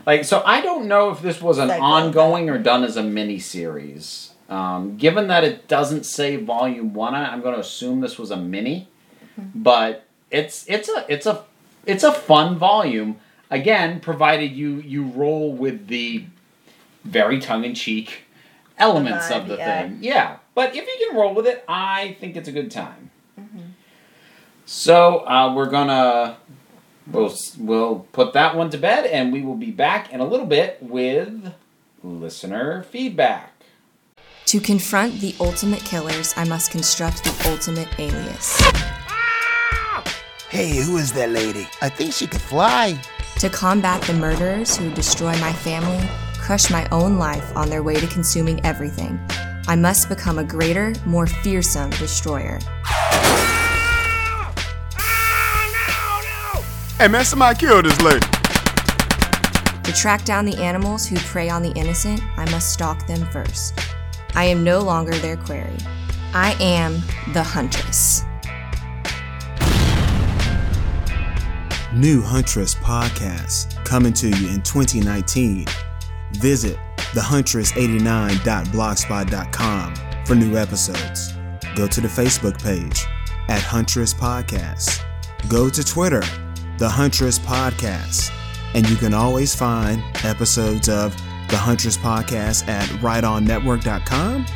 like 0.07 0.25
so 0.25 0.43
i 0.47 0.61
don't 0.61 0.87
know 0.89 1.11
if 1.11 1.21
this 1.21 1.43
was 1.43 1.59
an 1.59 1.69
Cycle. 1.69 1.85
ongoing 1.85 2.49
or 2.49 2.57
done 2.57 2.83
as 2.85 2.97
a 2.97 3.03
mini 3.03 3.39
series 3.39 4.33
um, 4.49 4.97
given 4.97 5.29
that 5.29 5.45
it 5.45 5.69
doesn't 5.69 6.07
say 6.07 6.37
volume 6.37 6.95
one 6.95 7.15
i'm 7.15 7.43
going 7.43 7.55
to 7.55 7.61
assume 7.61 8.01
this 8.01 8.19
was 8.19 8.31
a 8.31 8.37
mini 8.37 8.89
but 9.55 10.07
it's 10.31 10.65
it's 10.69 10.89
a 10.89 11.05
it's 11.09 11.27
a 11.27 11.45
it's 11.87 12.05
a 12.05 12.13
fun 12.13 12.57
volume 12.57 13.19
again 13.51 14.01
provided 14.01 14.53
you 14.53 14.77
you 14.77 15.05
roll 15.05 15.53
with 15.53 15.89
the 15.89 16.25
very 17.05 17.39
tongue-in-cheek 17.39 18.25
elements 18.79 19.31
of 19.31 19.49
the 19.49 19.57
yeah. 19.57 19.83
thing 19.83 19.99
yeah 20.01 20.37
but 20.55 20.75
if 20.75 20.87
you 20.87 21.07
can 21.07 21.17
roll 21.17 21.35
with 21.35 21.47
it 21.47 21.65
i 21.69 22.17
think 22.21 22.37
it's 22.37 22.49
a 22.49 22.53
good 22.53 22.71
time 22.71 23.11
so 24.71 25.27
uh, 25.27 25.55
we're 25.55 25.71
gonna 25.71 26.37
we'll 27.11 27.35
we'll 27.59 28.01
put 28.13 28.35
that 28.35 28.55
one 28.55 28.69
to 28.69 28.77
bed, 28.77 29.07
and 29.07 29.33
we 29.33 29.41
will 29.41 29.57
be 29.57 29.71
back 29.71 30.13
in 30.13 30.21
a 30.21 30.27
little 30.27 30.45
bit 30.45 30.77
with 30.83 31.55
listener 32.03 32.83
feedback. 32.83 33.53
To 34.45 34.61
confront 34.61 35.21
the 35.21 35.35
ultimate 35.41 35.81
killers, 35.81 36.35
I 36.37 36.45
must 36.45 36.71
construct 36.71 37.25
the 37.25 37.51
ultimate 37.51 37.89
alias. 37.99 38.61
Hey, 40.51 40.83
who 40.83 40.99
is 40.99 41.15
that 41.15 41.31
lady? 41.31 41.67
I 41.81 41.89
think 41.89 42.13
she 42.13 42.27
could 42.27 42.43
fly. 42.43 43.01
To 43.39 43.49
combat 43.49 44.03
the 44.03 44.15
murderers 44.15 44.77
who 44.77 44.91
destroy 44.95 45.31
my 45.39 45.53
family, 45.53 46.05
crush 46.41 46.73
my 46.73 46.89
own 46.91 47.19
life 47.19 47.57
on 47.57 47.71
their 47.71 47.85
way 47.85 47.95
to 47.95 48.07
consuming 48.09 48.65
everything, 48.67 49.21
I 49.69 49.77
must 49.77 50.09
become 50.09 50.41
a 50.41 50.45
greater, 50.45 50.93
more 51.07 51.29
fearsome 51.29 51.91
destroyer. 51.91 52.59
Hey 56.99 57.07
man, 57.07 57.25
somebody 57.25 57.61
killed 57.61 57.85
this 57.85 58.03
lady. 58.03 58.27
To 59.85 59.93
track 59.95 60.25
down 60.25 60.45
the 60.45 60.57
animals 60.57 61.07
who 61.07 61.17
prey 61.19 61.49
on 61.49 61.63
the 61.63 61.71
innocent, 61.75 62.21
I 62.37 62.51
must 62.51 62.73
stalk 62.73 63.07
them 63.07 63.25
first. 63.31 63.73
I 64.35 64.47
am 64.47 64.65
no 64.65 64.81
longer 64.81 65.15
their 65.15 65.37
quarry. 65.37 65.79
I 66.35 66.57
am 66.59 66.95
the 67.33 67.45
huntress. 67.45 68.25
New 71.99 72.23
Huntress 72.23 72.75
podcast 72.77 73.85
coming 73.85 74.13
to 74.13 74.29
you 74.29 74.51
in 74.51 74.63
2019. 74.63 75.67
Visit 76.35 76.79
thehuntress89.blogspot.com 76.97 79.95
for 80.25 80.37
new 80.37 80.57
episodes. 80.57 81.33
Go 81.75 81.89
to 81.89 82.01
the 82.01 82.07
Facebook 82.07 82.63
page 82.63 83.05
at 83.49 83.61
Huntress 83.63 84.15
Podcast. 84.15 85.03
Go 85.49 85.69
to 85.69 85.83
Twitter, 85.83 86.23
The 86.79 86.89
Huntress 86.89 87.41
Podcast. 87.41 88.31
And 88.75 88.89
you 88.89 88.95
can 88.95 89.13
always 89.13 89.57
find 89.57 90.01
episodes 90.25 90.89
of 90.89 91.17
The 91.49 91.57
Huntress 91.57 91.97
Podcast 91.97 92.69
at 92.69 92.89
rightonnetwork.com 93.01 94.47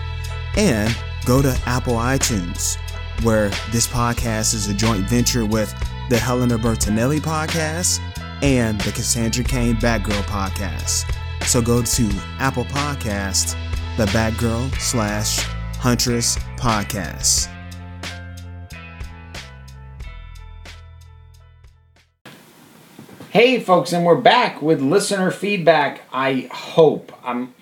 and 0.57 0.97
go 1.27 1.43
to 1.43 1.61
Apple 1.67 1.95
iTunes, 1.95 2.77
where 3.25 3.49
this 3.73 3.89
podcast 3.89 4.55
is 4.55 4.69
a 4.69 4.75
joint 4.75 5.09
venture 5.09 5.45
with 5.45 5.75
the 6.13 6.19
Helena 6.19 6.59
Bertinelli 6.59 7.21
podcast 7.21 7.99
and 8.43 8.79
the 8.83 8.93
Cassandra 8.93 9.43
Cain 9.43 9.77
Batgirl 9.77 10.23
podcast. 10.25 11.11
So 11.47 11.63
go 11.63 11.81
to 11.81 12.11
Apple 12.39 12.67
Podcast, 12.67 13.57
the 13.97 14.05
Batgirl 14.05 14.79
slash 14.79 15.39
Huntress 15.79 16.37
podcast. 16.59 17.47
Hey, 23.31 23.59
folks, 23.59 23.95
and 23.95 24.05
we're 24.05 24.17
back 24.17 24.61
with 24.61 24.83
listener 24.83 25.31
feedback. 25.31 26.03
I 26.13 26.51
hope 26.53 27.11
I'm. 27.25 27.55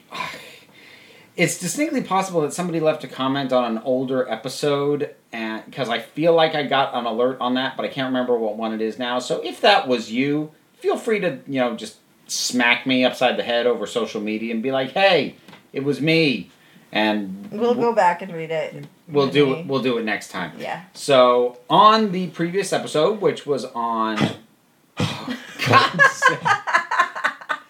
It's 1.40 1.58
distinctly 1.58 2.02
possible 2.02 2.42
that 2.42 2.52
somebody 2.52 2.80
left 2.80 3.02
a 3.02 3.08
comment 3.08 3.50
on 3.50 3.64
an 3.64 3.82
older 3.82 4.28
episode, 4.28 5.14
and 5.32 5.64
because 5.64 5.88
I 5.88 5.98
feel 5.98 6.34
like 6.34 6.54
I 6.54 6.64
got 6.64 6.94
an 6.94 7.06
alert 7.06 7.38
on 7.40 7.54
that, 7.54 7.78
but 7.78 7.86
I 7.86 7.88
can't 7.88 8.08
remember 8.08 8.36
what 8.36 8.58
one 8.58 8.74
it 8.74 8.82
is 8.82 8.98
now. 8.98 9.20
So 9.20 9.40
if 9.42 9.62
that 9.62 9.88
was 9.88 10.12
you, 10.12 10.50
feel 10.74 10.98
free 10.98 11.18
to 11.20 11.38
you 11.46 11.60
know 11.60 11.76
just 11.76 11.96
smack 12.26 12.86
me 12.86 13.06
upside 13.06 13.38
the 13.38 13.42
head 13.42 13.66
over 13.66 13.86
social 13.86 14.20
media 14.20 14.52
and 14.52 14.62
be 14.62 14.70
like, 14.70 14.90
"Hey, 14.90 15.36
it 15.72 15.82
was 15.82 15.98
me," 15.98 16.50
and 16.92 17.48
We'll 17.50 17.74
go 17.74 17.94
back 17.94 18.20
and 18.20 18.34
read 18.34 18.50
it. 18.50 18.84
We'll 19.08 19.30
do 19.30 19.54
it. 19.54 19.66
We'll 19.66 19.82
do 19.82 19.96
it 19.96 20.04
next 20.04 20.28
time. 20.28 20.52
Yeah. 20.58 20.82
So 20.92 21.58
on 21.70 22.12
the 22.12 22.26
previous 22.26 22.70
episode, 22.70 23.22
which 23.22 23.46
was 23.46 23.64
on, 23.64 24.18
oh, 24.98 25.38
God, 25.66 26.00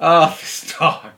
oh 0.00 0.36
this 0.38 0.76
dog, 0.78 1.12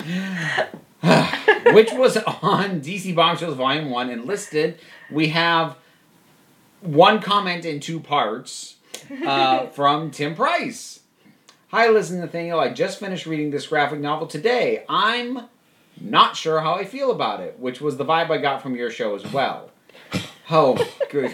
which 1.72 1.92
was 1.92 2.16
on 2.18 2.80
DC 2.80 3.14
Bombshells 3.14 3.56
Volume 3.56 3.90
One, 3.90 4.10
and 4.10 4.24
listed, 4.26 4.78
we 5.10 5.28
have 5.28 5.76
one 6.80 7.20
comment 7.20 7.64
in 7.64 7.80
two 7.80 8.00
parts 8.00 8.76
uh, 9.24 9.66
from 9.72 10.10
Tim 10.10 10.34
Price. 10.34 11.00
Hi, 11.68 11.88
Liz 11.88 12.10
and 12.10 12.20
Nathaniel. 12.20 12.58
I 12.60 12.70
just 12.70 12.98
finished 12.98 13.26
reading 13.26 13.50
this 13.50 13.68
graphic 13.68 14.00
novel 14.00 14.26
today. 14.26 14.84
I'm 14.88 15.42
not 16.00 16.36
sure 16.36 16.60
how 16.60 16.74
I 16.74 16.84
feel 16.84 17.10
about 17.10 17.40
it, 17.40 17.58
which 17.58 17.80
was 17.80 17.96
the 17.96 18.04
vibe 18.04 18.30
I 18.30 18.38
got 18.38 18.60
from 18.60 18.74
your 18.76 18.90
show 18.90 19.14
as 19.14 19.30
well. 19.32 19.70
Oh, 20.50 20.76
good. 21.10 21.32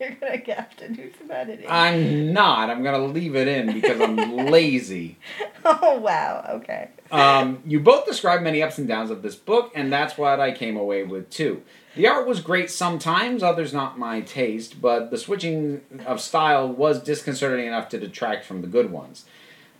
You're 0.00 0.12
gonna 0.12 0.54
have 0.54 0.76
to 0.78 0.88
do 0.88 1.10
some 1.18 1.30
editing. 1.30 1.66
I'm 1.68 2.32
not. 2.32 2.70
I'm 2.70 2.82
gonna 2.82 3.04
leave 3.04 3.36
it 3.36 3.46
in 3.46 3.74
because 3.74 4.00
I'm 4.00 4.16
lazy. 4.46 5.18
oh 5.64 5.98
wow. 5.98 6.44
Okay. 6.54 6.88
Um, 7.10 7.62
you 7.66 7.80
both 7.80 8.06
described 8.06 8.42
many 8.42 8.62
ups 8.62 8.78
and 8.78 8.88
downs 8.88 9.10
of 9.10 9.22
this 9.22 9.36
book, 9.36 9.72
and 9.74 9.92
that's 9.92 10.16
what 10.16 10.40
I 10.40 10.52
came 10.52 10.76
away 10.76 11.04
with 11.04 11.28
too. 11.30 11.62
The 11.96 12.06
art 12.06 12.26
was 12.26 12.40
great 12.40 12.70
sometimes, 12.70 13.42
others 13.42 13.72
not 13.74 13.98
my 13.98 14.20
taste, 14.20 14.80
but 14.80 15.10
the 15.10 15.18
switching 15.18 15.80
of 16.06 16.20
style 16.20 16.68
was 16.68 17.02
disconcerting 17.02 17.66
enough 17.66 17.88
to 17.90 17.98
detract 17.98 18.44
from 18.44 18.62
the 18.62 18.68
good 18.68 18.90
ones. 18.92 19.24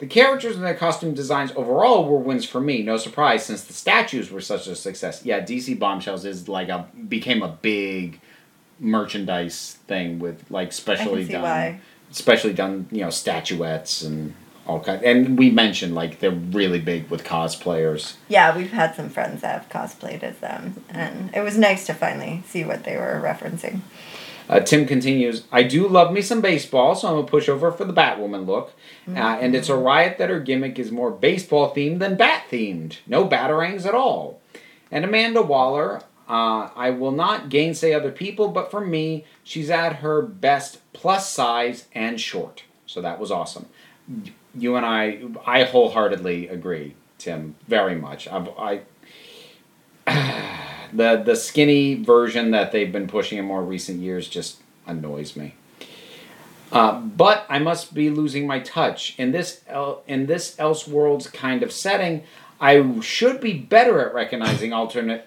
The 0.01 0.07
characters 0.07 0.57
and 0.57 0.65
their 0.65 0.75
costume 0.75 1.15
designs 1.15 1.53
overall 1.55 2.09
were 2.09 2.19
wins 2.19 2.45
for 2.47 2.61
me. 2.61 2.83
No 2.83 2.97
surprise, 2.97 3.45
since 3.45 3.65
the 3.65 3.75
statues 3.75 4.31
were 4.31 4.41
such 4.41 4.67
a 4.67 4.75
success. 4.75 5.25
Yeah, 5.25 5.41
DC 5.41 5.79
Bombshells 5.79 6.25
is 6.25 6.49
like 6.49 6.69
a 6.69 6.89
became 7.09 7.43
a 7.43 7.49
big 7.49 8.21
merchandise 8.81 9.79
thing 9.87 10.19
with 10.19 10.45
like 10.51 10.73
specially 10.73 11.25
done, 11.25 11.43
why. 11.43 11.81
specially 12.11 12.53
done 12.53 12.89
you 12.91 13.03
know 13.03 13.11
statuettes 13.11 14.03
and 14.03 14.35
all 14.67 14.81
kind. 14.81 15.03
And 15.03 15.39
we 15.39 15.51
mentioned 15.51 15.95
like 15.95 16.21
they're 16.21 16.31
really 16.31 16.81
big 16.81 17.09
with 17.11 17.25
cosplayers. 17.25 18.17
Yeah, 18.29 18.57
we've 18.57 18.73
had 18.73 18.95
some 18.95 19.11
friends 19.11 19.43
that 19.43 19.63
have 19.63 19.69
cosplayed 19.69 20.23
as 20.23 20.39
them, 20.39 20.83
and 20.89 21.35
it 21.35 21.41
was 21.41 21.57
nice 21.57 21.87
to 21.87 21.95
finally 21.95 22.43
see 22.47 22.65
what 22.65 22.85
they 22.85 22.97
were 22.97 23.21
referencing. 23.23 23.81
Uh, 24.49 24.59
Tim 24.59 24.85
continues, 24.85 25.45
I 25.53 25.63
do 25.63 25.87
love 25.87 26.13
me 26.13 26.21
some 26.21 26.41
baseball, 26.41 26.97
so 26.97 27.07
I'm 27.07 27.25
a 27.25 27.29
pushover 27.29 27.77
for 27.77 27.85
the 27.85 27.93
Batwoman 27.93 28.47
look. 28.47 28.73
Uh, 29.07 29.39
and 29.41 29.55
it's 29.55 29.69
a 29.69 29.77
riot 29.77 30.19
that 30.19 30.29
her 30.29 30.41
gimmick 30.41 30.77
is 30.77 30.91
more 30.91 31.13
baseball 31.13 31.73
themed 31.73 32.01
than 32.01 32.17
bat 32.17 32.47
themed. 32.51 32.97
No 33.07 33.29
batarangs 33.29 33.87
at 33.87 33.95
all. 33.95 34.41
And 34.91 35.05
Amanda 35.05 35.41
Waller, 35.41 36.03
uh, 36.31 36.71
I 36.77 36.91
will 36.91 37.11
not 37.11 37.49
gainsay 37.49 37.93
other 37.93 38.13
people, 38.13 38.49
but 38.49 38.71
for 38.71 38.81
me, 38.81 39.25
she's 39.43 39.69
at 39.69 39.97
her 39.97 40.23
best 40.23 40.79
plus 40.93 41.29
size 41.29 41.87
and 41.93 42.21
short. 42.21 42.63
So 42.87 43.01
that 43.01 43.19
was 43.19 43.33
awesome. 43.33 43.67
You 44.55 44.77
and 44.77 44.87
I, 44.87 45.23
I 45.45 45.65
wholeheartedly 45.65 46.47
agree, 46.47 46.95
Tim, 47.19 47.57
very 47.67 47.97
much. 47.97 48.29
I've, 48.29 48.49
I, 48.57 48.83
the 50.93 51.17
the 51.17 51.35
skinny 51.35 52.01
version 52.01 52.53
that 52.53 52.71
they've 52.71 52.93
been 52.93 53.09
pushing 53.09 53.39
in 53.39 53.45
more 53.45 53.65
recent 53.65 53.99
years 53.99 54.29
just 54.29 54.61
annoys 54.87 55.35
me. 55.35 55.57
Uh, 56.71 57.01
but 57.01 57.45
I 57.49 57.59
must 57.59 57.93
be 57.93 58.09
losing 58.09 58.47
my 58.47 58.61
touch 58.61 59.19
in 59.19 59.33
this 59.33 59.63
el- 59.67 60.05
in 60.07 60.27
this 60.27 60.55
Elseworlds 60.55 61.33
kind 61.33 61.65
of 61.65 61.73
setting. 61.73 62.23
I 62.61 63.01
should 63.01 63.41
be 63.41 63.55
better 63.55 64.07
at 64.07 64.15
recognizing 64.15 64.73
alternate 64.73 65.27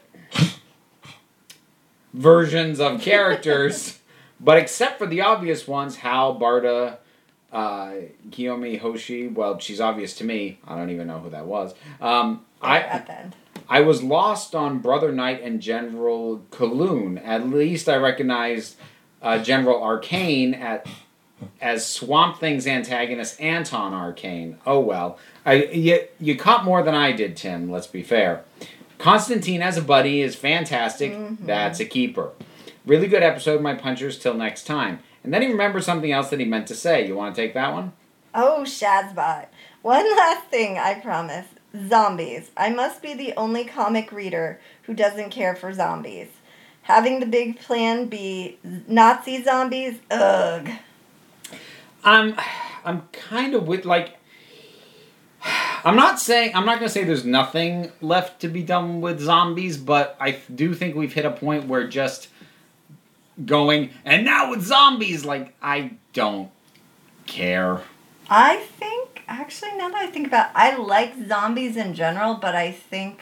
versions 2.14 2.80
of 2.80 3.02
characters, 3.02 4.00
but 4.40 4.58
except 4.58 5.00
for 5.00 5.08
the 5.08 5.22
obvious 5.22 5.68
ones, 5.68 5.98
Hal, 5.98 6.40
Barda, 6.40 6.98
uh, 7.52 7.94
Kiyomi 8.30 8.80
Hoshi. 8.80 9.28
Well, 9.28 9.60
she's 9.60 9.82
obvious 9.82 10.16
to 10.16 10.24
me. 10.24 10.60
I 10.68 10.76
don't 10.76 10.90
even 10.90 11.08
know 11.08 11.20
who 11.20 11.30
that 11.30 11.46
was. 11.46 11.74
Um, 12.02 12.46
I 12.62 12.80
at 12.80 13.08
the 13.08 13.20
end. 13.20 13.36
I 13.70 13.82
was 13.82 14.04
lost 14.04 14.56
on 14.56 14.80
Brother 14.80 15.12
Knight 15.12 15.42
and 15.42 15.62
General 15.62 16.42
Kaloon. 16.52 17.22
At 17.24 17.50
least 17.50 17.88
I 17.88 17.96
recognized 17.96 18.76
uh, 19.22 19.40
General 19.40 19.82
Arcane 19.82 20.54
at 20.54 20.88
as 21.62 21.86
Swamp 21.86 22.40
Thing's 22.40 22.68
antagonist 22.68 23.40
Anton 23.40 23.94
Arcane. 23.94 24.58
Oh 24.66 24.80
well, 24.80 25.18
I 25.46 25.64
you, 25.66 26.08
you 26.20 26.38
caught 26.38 26.64
more 26.64 26.84
than 26.84 26.96
I 26.96 27.12
did, 27.12 27.38
Tim. 27.38 27.72
Let's 27.72 27.88
be 27.88 28.04
fair. 28.04 28.44
Constantine 29.04 29.62
as 29.62 29.78
a 29.78 29.82
buddy 29.82 30.22
is 30.22 30.34
fantastic. 30.34 31.12
Mm-hmm. 31.12 31.46
That's 31.46 31.82
a 31.82 31.86
keeper. 31.86 32.32
Really 32.86 33.08
good 33.08 33.22
episode. 33.22 33.62
My 33.62 33.74
punchers. 33.74 34.18
Till 34.18 34.34
next 34.34 34.66
time. 34.66 35.00
And 35.26 35.34
then 35.34 35.42
he 35.42 35.50
remembered 35.50 35.84
something 35.84 36.14
else 36.14 36.30
that 36.30 36.40
he 36.40 36.46
meant 36.46 36.68
to 36.68 36.76
say. 36.76 37.06
You 37.06 37.18
want 37.18 37.36
to 37.36 37.42
take 37.42 37.54
that 37.54 37.74
one? 37.74 37.92
Oh, 38.34 38.62
Shazbot. 38.62 39.48
One 39.82 40.10
last 40.16 40.46
thing, 40.46 40.78
I 40.78 41.02
promise. 41.02 41.48
Zombies. 41.90 42.52
I 42.56 42.70
must 42.70 43.02
be 43.02 43.14
the 43.14 43.34
only 43.36 43.66
comic 43.66 44.14
reader 44.14 44.62
who 44.84 44.94
doesn't 44.94 45.32
care 45.32 45.54
for 45.54 45.74
zombies. 45.74 46.30
Having 46.84 47.20
the 47.20 47.26
big 47.26 47.60
plan 47.60 48.06
be 48.06 48.58
Nazi 48.64 49.44
zombies? 49.44 50.00
Ugh. 50.12 50.70
I'm 52.06 52.38
I'm 52.86 53.10
kind 53.12 53.54
of 53.54 53.68
with 53.68 53.84
like 53.84 54.18
I'm 55.84 55.96
not 55.96 56.20
saying 56.20 56.56
I'm 56.56 56.66
not 56.66 56.80
going 56.80 56.88
to 56.88 56.94
say 56.94 57.04
there's 57.04 57.26
nothing 57.26 57.92
left 58.02 58.42
to 58.42 58.48
be 58.48 58.64
done 58.64 59.02
with 59.02 59.20
zombies, 59.20 59.78
but 59.78 60.16
I 60.20 60.40
do 60.54 60.74
think 60.74 60.96
we've 60.96 61.14
hit 61.14 61.26
a 61.26 61.32
point 61.32 61.68
where 61.68 61.88
just 61.88 62.30
going 63.46 63.90
and 64.06 64.24
now 64.24 64.50
with 64.50 64.62
zombies 64.64 65.26
like 65.26 65.56
I 65.62 65.94
don't 66.14 66.52
care. 67.26 67.82
I 68.30 68.58
think, 68.58 69.24
actually, 69.28 69.74
now 69.74 69.90
that 69.90 69.98
I 69.98 70.08
think 70.08 70.28
about 70.28 70.48
it, 70.48 70.52
I 70.56 70.78
like 70.78 71.14
zombies 71.28 71.76
in 71.76 71.94
general, 71.94 72.36
but 72.36 72.56
I 72.56 72.72
think 72.72 73.22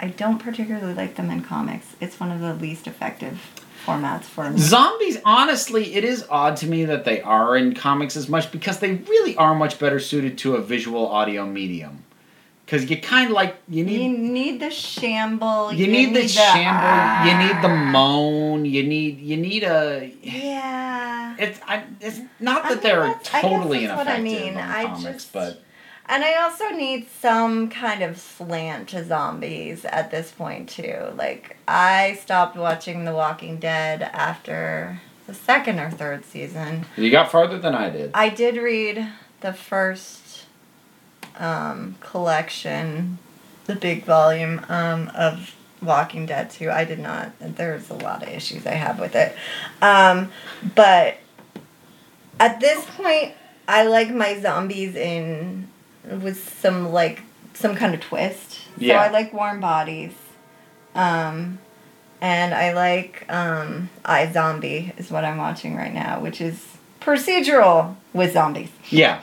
I 0.00 0.08
don't 0.08 0.38
particularly 0.38 0.94
like 0.94 1.14
them 1.14 1.30
in 1.30 1.42
comics. 1.42 1.94
It's 2.00 2.18
one 2.18 2.32
of 2.32 2.40
the 2.40 2.54
least 2.54 2.86
effective 2.86 3.40
formats 3.86 4.24
for 4.24 4.50
me. 4.50 4.58
Zombies, 4.58 5.18
honestly, 5.24 5.94
it 5.94 6.04
is 6.04 6.26
odd 6.28 6.56
to 6.58 6.66
me 6.66 6.84
that 6.84 7.04
they 7.04 7.20
are 7.22 7.56
in 7.56 7.74
comics 7.74 8.16
as 8.16 8.28
much 8.28 8.50
because 8.52 8.78
they 8.80 8.94
really 8.94 9.36
are 9.36 9.54
much 9.54 9.78
better 9.78 9.98
suited 10.00 10.38
to 10.38 10.56
a 10.56 10.60
visual 10.62 11.06
audio 11.08 11.46
medium. 11.46 12.04
Because 12.64 12.90
you 12.90 13.00
kind 13.00 13.30
of 13.30 13.34
like 13.34 13.56
you 13.66 13.82
need 13.82 14.02
You 14.02 14.18
need 14.18 14.60
the 14.60 14.70
shamble. 14.70 15.72
you, 15.72 15.86
need, 15.86 16.14
the 16.14 16.28
shamble, 16.28 17.26
you 17.30 17.38
need 17.38 17.62
the 17.62 17.68
ah. 17.74 17.90
moan, 17.92 18.66
you 18.66 18.82
need 18.82 19.20
you 19.20 19.38
need 19.38 19.62
a. 19.64 20.12
Yeah. 20.22 21.34
It's 21.38 21.58
I, 21.66 21.84
it's 22.02 22.20
not 22.40 22.66
I 22.66 22.74
that 22.74 22.74
mean, 22.74 22.82
they're 22.82 23.04
I 23.04 23.14
totally 23.22 23.86
what 23.86 24.06
I 24.06 24.16
ineffective 24.16 24.22
mean. 24.22 24.56
on 24.58 24.70
I 24.70 24.84
comics, 24.84 25.02
just- 25.24 25.32
but 25.32 25.62
And 26.08 26.24
I 26.24 26.42
also 26.42 26.70
need 26.70 27.10
some 27.10 27.68
kind 27.68 28.02
of 28.02 28.18
slant 28.18 28.88
to 28.90 29.04
zombies 29.04 29.84
at 29.84 30.10
this 30.10 30.32
point 30.32 30.70
too. 30.70 31.12
Like 31.14 31.58
I 31.68 32.18
stopped 32.22 32.56
watching 32.56 33.04
The 33.04 33.12
Walking 33.12 33.58
Dead 33.58 34.02
after 34.02 35.00
the 35.26 35.34
second 35.34 35.78
or 35.78 35.90
third 35.90 36.24
season. 36.24 36.86
you 36.96 37.10
got 37.10 37.30
farther 37.30 37.58
than 37.58 37.74
I 37.74 37.90
did. 37.90 38.10
I 38.14 38.30
did 38.30 38.56
read 38.56 39.06
the 39.42 39.52
first 39.52 40.46
um, 41.38 41.96
collection, 42.00 43.18
the 43.66 43.76
big 43.76 44.04
volume 44.04 44.64
um, 44.70 45.10
of 45.14 45.54
Walking 45.82 46.24
Dead 46.24 46.50
too. 46.50 46.70
I 46.70 46.84
did 46.86 46.98
not. 46.98 47.32
There's 47.38 47.90
a 47.90 47.94
lot 47.94 48.22
of 48.22 48.30
issues 48.30 48.66
I 48.66 48.74
have 48.74 48.98
with 48.98 49.14
it, 49.14 49.36
um, 49.82 50.32
but 50.74 51.18
at 52.40 52.60
this 52.60 52.84
point, 52.96 53.34
I 53.68 53.84
like 53.84 54.10
my 54.10 54.40
zombies 54.40 54.96
in 54.96 55.67
with 56.22 56.58
some 56.60 56.92
like 56.92 57.22
some 57.54 57.74
kind 57.74 57.94
of 57.94 58.00
twist. 58.00 58.60
Yeah. 58.76 58.94
So 58.94 59.08
I 59.08 59.10
like 59.10 59.32
Warm 59.32 59.60
Bodies. 59.60 60.12
Um, 60.94 61.58
and 62.20 62.54
I 62.54 62.72
like 62.72 63.24
um, 63.28 63.90
iZombie 64.04 64.98
is 64.98 65.10
what 65.10 65.24
I'm 65.24 65.36
watching 65.36 65.76
right 65.76 65.92
now, 65.92 66.20
which 66.20 66.40
is 66.40 66.64
procedural 67.00 67.96
with 68.12 68.32
zombies. 68.32 68.70
Yeah. 68.90 69.22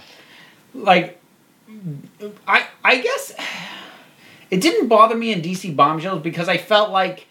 Like 0.73 1.21
I 2.47 2.67
I 2.83 3.01
guess 3.01 3.33
it 4.51 4.61
didn't 4.61 4.87
bother 4.87 5.15
me 5.15 5.31
in 5.31 5.41
DC 5.41 5.75
Bombshells 5.75 6.21
because 6.21 6.47
I 6.49 6.57
felt 6.57 6.91
like 6.91 7.27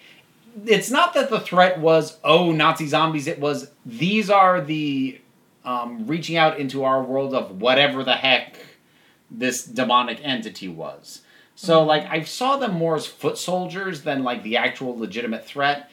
it's 0.67 0.91
not 0.91 1.15
that 1.15 1.31
the 1.31 1.41
threat 1.41 1.81
was 1.81 2.19
oh 2.23 2.53
Nazi 2.53 2.87
zombies 2.87 3.27
it 3.27 3.41
was 3.41 3.71
these 3.85 4.31
are 4.31 4.61
the 4.61 5.21
um, 5.65 6.07
reaching 6.07 6.37
out 6.37 6.59
into 6.59 6.85
our 6.85 7.03
world 7.03 7.35
of 7.35 7.61
whatever 7.61 8.05
the 8.05 8.15
heck 8.15 8.59
this 9.39 9.65
demonic 9.65 10.21
entity 10.23 10.69
was. 10.69 11.23
So 11.57 11.85
like 11.85 12.05
I 12.07 12.23
saw 12.25 12.57
them 12.57 12.75
more 12.75 12.97
as 12.97 13.07
foot 13.07 13.39
soldiers 13.39 14.03
than 14.03 14.25
like 14.25 14.43
the 14.43 14.57
actual 14.57 14.99
legitimate 14.99 15.47
threat. 15.47 15.91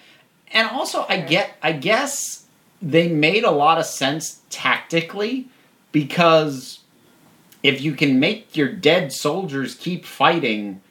And 0.52 0.68
also 0.70 1.06
I 1.08 1.22
get 1.22 1.56
I 1.62 1.74
guess 1.74 2.46
they 2.82 3.08
made 3.08 3.44
a 3.44 3.52
lot 3.52 3.78
of 3.78 3.86
sense 3.86 4.42
tactically 4.50 5.48
because 5.92 6.80
if 7.64 7.82
you 7.82 7.94
can 7.94 8.20
make 8.20 8.56
your 8.58 8.72
dead 8.72 9.12
soldiers 9.12 9.76
keep 9.76 10.06
fighting, 10.06 10.82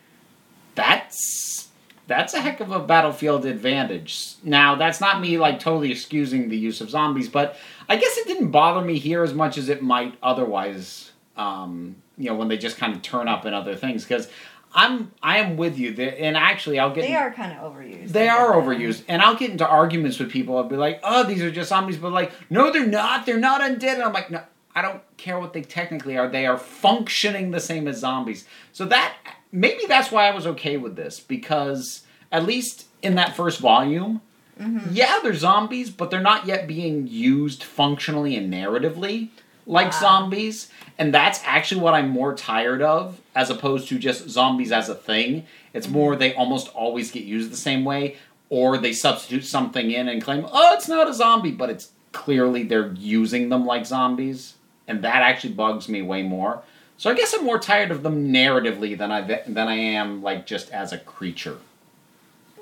that's 0.74 1.68
that's 2.06 2.34
a 2.34 2.40
heck 2.40 2.58
of 2.58 2.72
a 2.72 2.80
battlefield 2.80 3.46
advantage. 3.46 4.34
Now, 4.42 4.74
that's 4.74 5.00
not 5.00 5.20
me 5.20 5.38
like 5.38 5.60
totally 5.60 5.92
excusing 5.92 6.48
the 6.48 6.56
use 6.56 6.80
of 6.80 6.90
zombies, 6.90 7.28
but 7.28 7.56
I 7.88 7.96
guess 7.96 8.18
it 8.18 8.26
didn't 8.26 8.50
bother 8.50 8.84
me 8.84 8.98
here 8.98 9.22
as 9.22 9.32
much 9.32 9.56
as 9.56 9.68
it 9.68 9.80
might 9.80 10.14
otherwise. 10.20 11.12
Um, 11.36 11.96
you 12.20 12.28
know, 12.28 12.36
when 12.36 12.48
they 12.48 12.58
just 12.58 12.76
kind 12.76 12.94
of 12.94 13.02
turn 13.02 13.28
up 13.28 13.46
in 13.46 13.54
other 13.54 13.74
things, 13.74 14.04
because 14.04 14.28
I'm 14.74 15.10
I 15.22 15.38
am 15.38 15.56
with 15.56 15.78
you. 15.78 15.92
There, 15.92 16.14
and 16.18 16.36
actually, 16.36 16.78
I'll 16.78 16.94
get 16.94 17.02
They 17.02 17.16
are 17.16 17.32
kind 17.32 17.52
of 17.52 17.72
overused. 17.72 18.08
they 18.08 18.28
are 18.28 18.52
overused, 18.52 19.02
and 19.08 19.20
I'll 19.22 19.34
get 19.34 19.50
into 19.50 19.66
arguments 19.66 20.18
with 20.18 20.30
people. 20.30 20.56
I'll 20.56 20.64
be 20.64 20.76
like, 20.76 21.00
"Oh, 21.02 21.24
these 21.24 21.42
are 21.42 21.50
just 21.50 21.70
zombies," 21.70 21.96
but 21.96 22.12
like, 22.12 22.32
"No, 22.50 22.70
they're 22.70 22.86
not. 22.86 23.26
They're 23.26 23.38
not 23.38 23.60
undead." 23.60 23.94
And 23.94 24.02
I'm 24.02 24.12
like, 24.12 24.30
"No, 24.30 24.42
I 24.74 24.82
don't 24.82 25.00
care 25.16 25.40
what 25.40 25.52
they 25.54 25.62
technically 25.62 26.16
are. 26.16 26.28
They 26.28 26.46
are 26.46 26.58
functioning 26.58 27.50
the 27.50 27.60
same 27.60 27.88
as 27.88 27.98
zombies." 27.98 28.46
So 28.72 28.84
that 28.86 29.14
maybe 29.50 29.86
that's 29.88 30.12
why 30.12 30.28
I 30.28 30.34
was 30.34 30.46
okay 30.46 30.76
with 30.76 30.94
this 30.94 31.18
because 31.18 32.02
at 32.30 32.44
least 32.44 32.86
in 33.02 33.16
that 33.16 33.34
first 33.34 33.58
volume, 33.58 34.20
mm-hmm. 34.60 34.90
yeah, 34.92 35.18
they're 35.22 35.34
zombies, 35.34 35.90
but 35.90 36.10
they're 36.10 36.20
not 36.20 36.46
yet 36.46 36.68
being 36.68 37.08
used 37.08 37.64
functionally 37.64 38.36
and 38.36 38.52
narratively 38.52 39.30
like 39.70 39.92
zombies. 39.94 40.70
And 40.98 41.14
that's 41.14 41.40
actually 41.44 41.80
what 41.80 41.94
I'm 41.94 42.10
more 42.10 42.34
tired 42.34 42.82
of, 42.82 43.20
as 43.34 43.48
opposed 43.48 43.88
to 43.88 43.98
just 43.98 44.28
zombies 44.28 44.72
as 44.72 44.88
a 44.88 44.94
thing. 44.94 45.46
It's 45.72 45.86
mm-hmm. 45.86 45.96
more 45.96 46.16
they 46.16 46.34
almost 46.34 46.68
always 46.68 47.10
get 47.10 47.24
used 47.24 47.50
the 47.50 47.56
same 47.56 47.84
way, 47.84 48.16
or 48.50 48.76
they 48.76 48.92
substitute 48.92 49.44
something 49.44 49.90
in 49.90 50.08
and 50.08 50.22
claim, 50.22 50.44
oh, 50.50 50.74
it's 50.74 50.88
not 50.88 51.08
a 51.08 51.14
zombie, 51.14 51.52
but 51.52 51.70
it's 51.70 51.92
clearly 52.12 52.64
they're 52.64 52.92
using 52.92 53.48
them 53.48 53.64
like 53.64 53.86
zombies. 53.86 54.54
And 54.88 55.02
that 55.02 55.22
actually 55.22 55.54
bugs 55.54 55.88
me 55.88 56.02
way 56.02 56.22
more. 56.22 56.62
So 56.98 57.08
I 57.08 57.14
guess 57.14 57.32
I'm 57.32 57.44
more 57.44 57.58
tired 57.58 57.92
of 57.92 58.02
them 58.02 58.30
narratively 58.30 58.98
than 58.98 59.10
I 59.10 59.22
than 59.22 59.68
I 59.68 59.74
am 59.74 60.20
like 60.20 60.46
just 60.46 60.70
as 60.70 60.92
a 60.92 60.98
creature. 60.98 61.58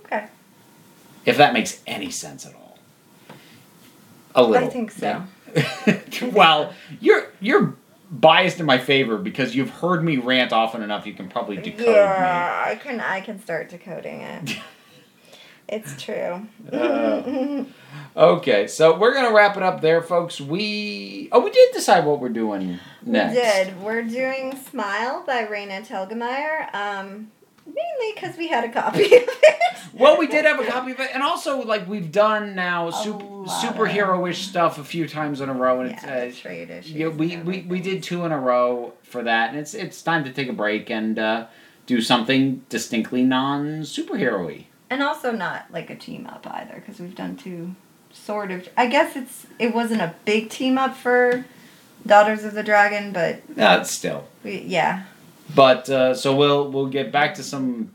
Okay. 0.04 0.26
If 1.24 1.38
that 1.38 1.52
makes 1.52 1.82
any 1.86 2.10
sense 2.10 2.46
at 2.46 2.54
all. 2.54 2.78
A 4.34 4.42
little. 4.42 4.68
I 4.68 4.70
think 4.70 4.92
so. 4.92 5.06
Yeah. 5.06 5.26
well, 6.32 6.72
you're 7.00 7.30
you're 7.40 7.76
biased 8.11 8.61
in 8.61 8.66
my 8.66 8.78
favor 8.78 9.18
because 9.18 9.54
you've 9.54 9.70
heard 9.70 10.02
me 10.02 10.16
rant 10.16 10.52
often 10.52 10.82
enough. 10.82 11.06
You 11.06 11.14
can 11.14 11.28
probably 11.28 11.56
decode 11.56 11.87
Yeah, 11.87 12.64
I 12.66 12.76
can. 12.76 13.00
I 13.00 13.20
can 13.20 13.40
start 13.40 13.68
decoding 13.68 14.20
it. 14.22 14.58
it's 15.68 16.00
true. 16.02 16.46
Uh, 16.72 17.64
okay, 18.16 18.66
so 18.66 18.96
we're 18.98 19.14
gonna 19.14 19.34
wrap 19.34 19.56
it 19.56 19.62
up 19.62 19.80
there, 19.80 20.02
folks. 20.02 20.40
We 20.40 21.28
oh, 21.32 21.40
we 21.40 21.50
did 21.50 21.72
decide 21.72 22.04
what 22.04 22.20
we're 22.20 22.28
doing 22.30 22.78
next. 23.02 23.34
We 23.34 23.40
did. 23.40 23.82
We're 23.82 24.02
doing 24.02 24.56
"Smile" 24.70 25.24
by 25.26 25.44
Raina 25.44 25.87
Telgemeier. 25.87 26.74
Um, 26.74 27.30
mainly 27.74 28.14
because 28.14 28.37
we 28.37 28.48
had 28.48 28.64
a 28.64 28.68
copy 28.72 29.04
of 29.04 29.11
it. 29.12 29.59
Well, 29.94 30.18
we 30.18 30.26
did 30.26 30.44
have 30.44 30.61
a 30.61 30.64
copy 30.66 30.92
of 30.92 31.00
it, 31.00 31.11
and 31.14 31.22
also 31.22 31.62
like 31.62 31.88
we've 31.88 32.12
done 32.12 32.54
now 32.54 32.90
super, 32.90 33.24
lot 33.24 33.48
superhero-ish 33.48 34.46
stuff 34.46 34.78
a 34.78 34.85
few 34.85 35.09
times 35.09 35.40
in 35.40 35.48
a 35.48 35.52
row, 35.54 35.81
and 35.81 35.90
Yeah, 35.90 36.14
it's 36.16 36.37
the 36.37 36.42
trade 36.42 36.70
issues. 36.70 36.92
Yeah, 36.92 37.09
we, 37.09 37.37
we, 37.38 37.62
we 37.62 37.81
did 37.81 38.02
two 38.02 38.24
in 38.24 38.33
a 38.33 38.38
row 38.38 38.92
for 39.02 39.22
that, 39.22 39.50
and 39.50 39.59
it's 39.59 39.74
it's 39.74 40.02
time 40.02 40.24
to 40.24 40.33
take 40.33 40.48
a 40.48 40.52
break 40.52 40.90
and 40.90 41.18
uh, 41.18 41.46
do 41.87 42.00
something 42.00 42.64
distinctly 42.68 43.22
non 43.24 43.81
superhero-y. 43.83 44.66
and 44.90 45.02
also 45.02 45.33
not 45.33 45.66
like 45.72 45.90
a 45.90 45.96
team 45.96 46.26
up 46.26 46.46
either 46.46 46.74
because 46.74 47.00
we've 47.00 47.16
done 47.16 47.37
two 47.37 47.74
sort 48.12 48.50
of. 48.50 48.68
I 48.76 48.87
guess 48.87 49.16
it's 49.16 49.46
it 49.59 49.74
wasn't 49.74 50.02
a 50.02 50.14
big 50.24 50.48
team 50.50 50.78
up 50.78 50.96
for 50.96 51.44
Daughters 52.07 52.44
of 52.44 52.54
the 52.54 52.62
Dragon, 52.62 53.12
but 53.12 53.40
Uh, 53.59 53.83
still, 53.85 54.28
we 54.44 54.61
yeah. 54.61 55.04
But 55.54 55.88
uh, 55.90 56.14
so 56.14 56.34
we'll 56.34 56.70
we'll 56.70 56.87
get 56.88 57.11
back 57.12 57.34
to 57.34 57.42
some 57.42 57.94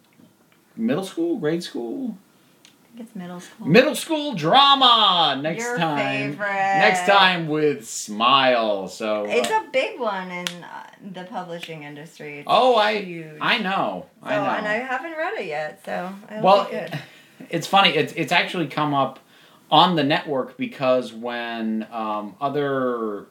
middle 0.75 1.03
school, 1.03 1.37
grade 1.37 1.63
school, 1.63 2.17
I 2.65 2.97
think 2.97 3.07
it's 3.07 3.15
middle 3.15 3.39
school. 3.39 3.67
middle 3.67 3.95
school 3.95 4.33
drama 4.33 5.39
next 5.41 5.63
Your 5.63 5.77
time. 5.77 6.31
favorite. 6.31 6.47
Next 6.47 7.05
time 7.05 7.47
with 7.47 7.87
Smile. 7.87 8.87
So 8.87 9.25
It's 9.27 9.49
uh, 9.51 9.61
a 9.65 9.69
big 9.71 9.99
one 9.99 10.31
in 10.31 10.47
uh, 10.47 10.87
the 11.13 11.23
publishing 11.25 11.83
industry. 11.83 12.39
It's 12.39 12.47
oh, 12.49 12.75
I 12.75 12.97
huge. 12.97 13.37
I 13.41 13.57
know, 13.59 14.07
So, 14.21 14.27
I 14.29 14.35
know. 14.37 14.43
and 14.49 14.67
I 14.67 14.73
haven't 14.75 15.11
read 15.17 15.33
it 15.39 15.45
yet, 15.47 15.81
so 15.85 16.13
well, 16.41 16.69
it's 17.49 17.67
funny. 17.67 17.89
It's 17.91 18.13
it's 18.13 18.31
actually 18.31 18.67
come 18.67 18.93
up 18.93 19.19
on 19.71 19.95
the 19.95 20.03
network 20.03 20.55
because 20.57 21.11
when 21.13 21.87
um, 21.91 22.35
other 22.39 23.25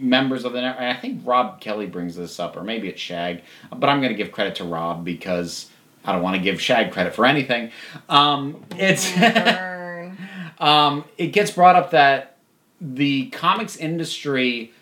members 0.00 0.44
of 0.44 0.52
the 0.52 0.60
network, 0.60 0.82
I 0.82 0.98
think 0.98 1.22
Rob 1.24 1.60
Kelly 1.60 1.86
brings 1.86 2.16
this 2.16 2.40
up, 2.40 2.56
or 2.56 2.62
maybe 2.62 2.88
it's 2.88 3.00
Shag, 3.00 3.42
but 3.74 3.88
I'm 3.88 4.00
going 4.00 4.12
to 4.12 4.16
give 4.16 4.32
credit 4.32 4.56
to 4.56 4.64
Rob 4.64 5.04
because 5.04 5.70
I 6.04 6.12
don't 6.12 6.22
want 6.22 6.36
to 6.36 6.42
give 6.42 6.60
Shag 6.60 6.92
credit 6.92 7.14
for 7.14 7.26
anything. 7.26 7.70
Um, 8.08 8.64
it's 8.76 9.16
um, 10.58 11.04
it 11.18 11.28
gets 11.28 11.50
brought 11.50 11.76
up 11.76 11.90
that 11.90 12.36
the 12.80 13.28
comics 13.30 13.76
industry 13.76 14.72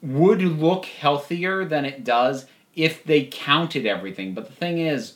would 0.00 0.42
look 0.42 0.84
healthier 0.84 1.64
than 1.64 1.84
it 1.84 2.04
does 2.04 2.46
if 2.74 3.04
they 3.04 3.24
counted 3.24 3.86
everything. 3.86 4.34
But 4.34 4.46
the 4.46 4.52
thing 4.52 4.78
is, 4.78 5.14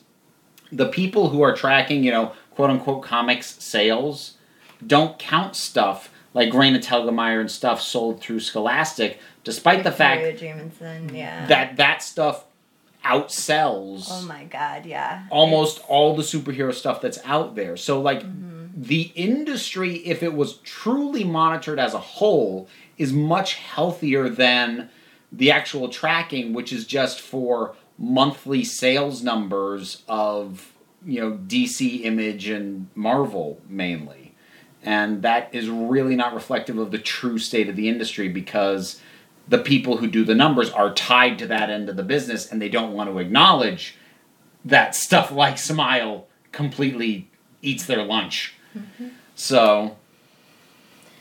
the 0.72 0.88
people 0.88 1.31
who 1.31 1.42
are 1.42 1.55
tracking, 1.55 2.03
you 2.03 2.11
know, 2.11 2.33
quote 2.51 2.70
unquote 2.70 3.03
comics 3.03 3.62
sales 3.62 4.35
don't 4.85 5.18
count 5.18 5.57
stuff 5.57 6.11
like 6.35 6.51
Raina 6.51 6.83
Telgemeier 6.83 7.41
and 7.41 7.51
stuff 7.51 7.81
sold 7.81 8.21
through 8.21 8.41
Scholastic, 8.41 9.19
despite 9.45 9.85
the 9.85 9.93
fact 9.93 10.43
yeah. 11.12 11.47
that 11.47 11.77
that 11.77 12.03
stuff 12.03 12.45
outsells 13.05 14.07
Oh 14.11 14.23
my 14.27 14.45
god, 14.45 14.85
yeah. 14.85 15.25
almost 15.31 15.81
all 15.88 16.14
the 16.14 16.23
superhero 16.23 16.75
stuff 16.75 17.01
that's 17.01 17.19
out 17.25 17.55
there. 17.55 17.77
So 17.77 18.01
like 18.01 18.23
mm-hmm. 18.23 18.67
the 18.77 19.12
industry 19.14 19.97
if 19.99 20.23
it 20.23 20.35
was 20.35 20.55
truly 20.59 21.25
monitored 21.25 21.79
as 21.79 21.95
a 21.95 21.99
whole 21.99 22.69
is 22.97 23.12
much 23.12 23.55
healthier 23.55 24.29
than 24.29 24.91
the 25.31 25.51
actual 25.51 25.88
tracking 25.88 26.53
which 26.53 26.73
is 26.73 26.87
just 26.87 27.21
for 27.21 27.75
monthly 27.99 28.64
sales 28.64 29.23
numbers 29.23 30.03
of 30.09 30.73
you 31.05 31.21
know 31.21 31.37
DC 31.37 32.05
Image 32.05 32.49
and 32.49 32.88
Marvel 32.95 33.61
mainly. 33.69 34.28
And 34.83 35.23
that 35.23 35.55
is 35.55 35.69
really 35.69 36.17
not 36.17 36.35
reflective 36.35 36.79
of 36.79 36.91
the 36.91 36.99
true 36.99 37.38
state 37.38 37.69
of 37.69 37.77
the 37.77 37.88
industry 37.88 38.29
because 38.29 39.01
the 39.49 39.59
people 39.59 39.97
who 39.97 40.07
do 40.07 40.25
the 40.25 40.35
numbers 40.35 40.71
are 40.71 40.93
tied 40.93 41.38
to 41.38 41.47
that 41.47 41.71
end 41.71 41.88
of 41.88 41.97
the 41.97 42.03
business 42.03 42.51
and 42.51 42.61
they 42.61 42.69
don't 42.69 42.93
want 42.93 43.11
to 43.11 43.19
acknowledge 43.19 43.97
that 44.64 44.95
stuff 44.95 45.31
like 45.33 45.59
Smile 45.59 46.27
completely 46.53 47.31
eats 47.62 47.87
their 47.87 48.05
lunch. 48.05 48.55
Mm-hmm. 48.77 49.09
So, 49.35 49.97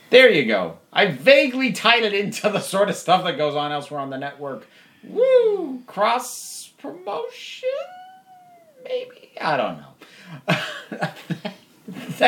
there 0.09 0.29
you 0.29 0.45
go. 0.45 0.77
I 0.91 1.07
vaguely 1.07 1.71
tied 1.71 2.03
it 2.03 2.13
into 2.13 2.49
the 2.49 2.59
sort 2.59 2.89
of 2.89 2.95
stuff 2.95 3.23
that 3.23 3.37
goes 3.37 3.55
on 3.55 3.71
elsewhere 3.71 3.99
on 3.99 4.09
the 4.09 4.17
network. 4.17 4.67
Woo! 5.03 5.83
Cross 5.85 6.73
promotion? 6.77 7.69
Maybe? 8.83 9.31
I 9.39 9.57
don't 9.57 9.77
know. 9.77 11.09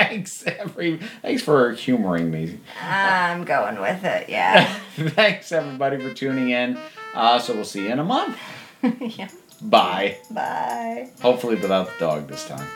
thanks, 0.04 0.44
every. 0.46 0.98
Thanks 1.22 1.42
for 1.42 1.72
humoring 1.72 2.30
me. 2.32 2.60
I'm 2.82 3.46
going 3.46 3.80
with 3.80 4.04
it. 4.04 4.28
Yeah. 4.30 4.66
thanks, 4.96 5.52
everybody, 5.52 6.00
for 6.00 6.14
tuning 6.14 6.52
in. 6.52 6.78
Uh, 7.14 7.40
so 7.40 7.54
we'll 7.54 7.66
see 7.66 7.84
you 7.84 7.92
in 7.92 8.00
a 8.00 8.04
month. 8.04 8.38
yeah. 9.00 9.30
Bye. 9.62 10.18
Bye. 10.32 11.12
Hopefully, 11.22 11.56
without 11.56 11.88
the 11.88 11.94
dog 12.00 12.28
this 12.28 12.48
time. 12.48 12.68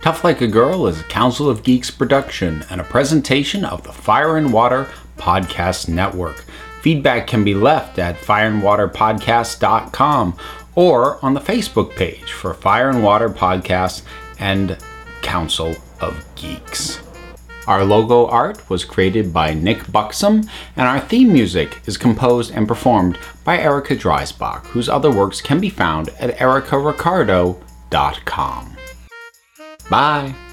Tough 0.00 0.22
Like 0.22 0.40
a 0.42 0.46
Girl 0.46 0.86
is 0.86 1.00
a 1.00 1.04
Council 1.04 1.48
of 1.48 1.62
Geeks 1.62 1.90
production 1.90 2.62
and 2.70 2.78
a 2.80 2.84
presentation 2.84 3.64
of 3.64 3.82
the 3.84 3.92
Fire 3.92 4.36
and 4.36 4.52
Water 4.52 4.86
Podcast 5.16 5.88
Network. 5.88 6.44
Feedback 6.82 7.26
can 7.26 7.42
be 7.42 7.54
left 7.54 7.98
at 7.98 8.16
fireandwaterpodcast.com 8.16 10.36
or 10.74 11.24
on 11.24 11.32
the 11.32 11.40
Facebook 11.40 11.96
page 11.96 12.32
for 12.32 12.52
Fire 12.52 12.90
and 12.90 13.02
Water 13.02 13.30
Podcast 13.30 14.02
and 14.38 14.76
Council 15.34 15.74
of 16.00 16.24
Geeks. 16.36 17.00
Our 17.66 17.84
logo 17.84 18.28
art 18.28 18.70
was 18.70 18.84
created 18.84 19.32
by 19.32 19.52
Nick 19.52 19.90
Buxom, 19.90 20.48
and 20.76 20.86
our 20.86 21.00
theme 21.00 21.32
music 21.32 21.80
is 21.86 21.96
composed 21.96 22.54
and 22.54 22.68
performed 22.68 23.18
by 23.42 23.58
Erica 23.58 23.96
Dreisbach, 23.96 24.64
whose 24.66 24.88
other 24.88 25.10
works 25.10 25.40
can 25.40 25.58
be 25.58 25.70
found 25.70 26.10
at 26.20 26.38
ericaricardo.com. 26.38 28.76
Bye. 29.90 30.43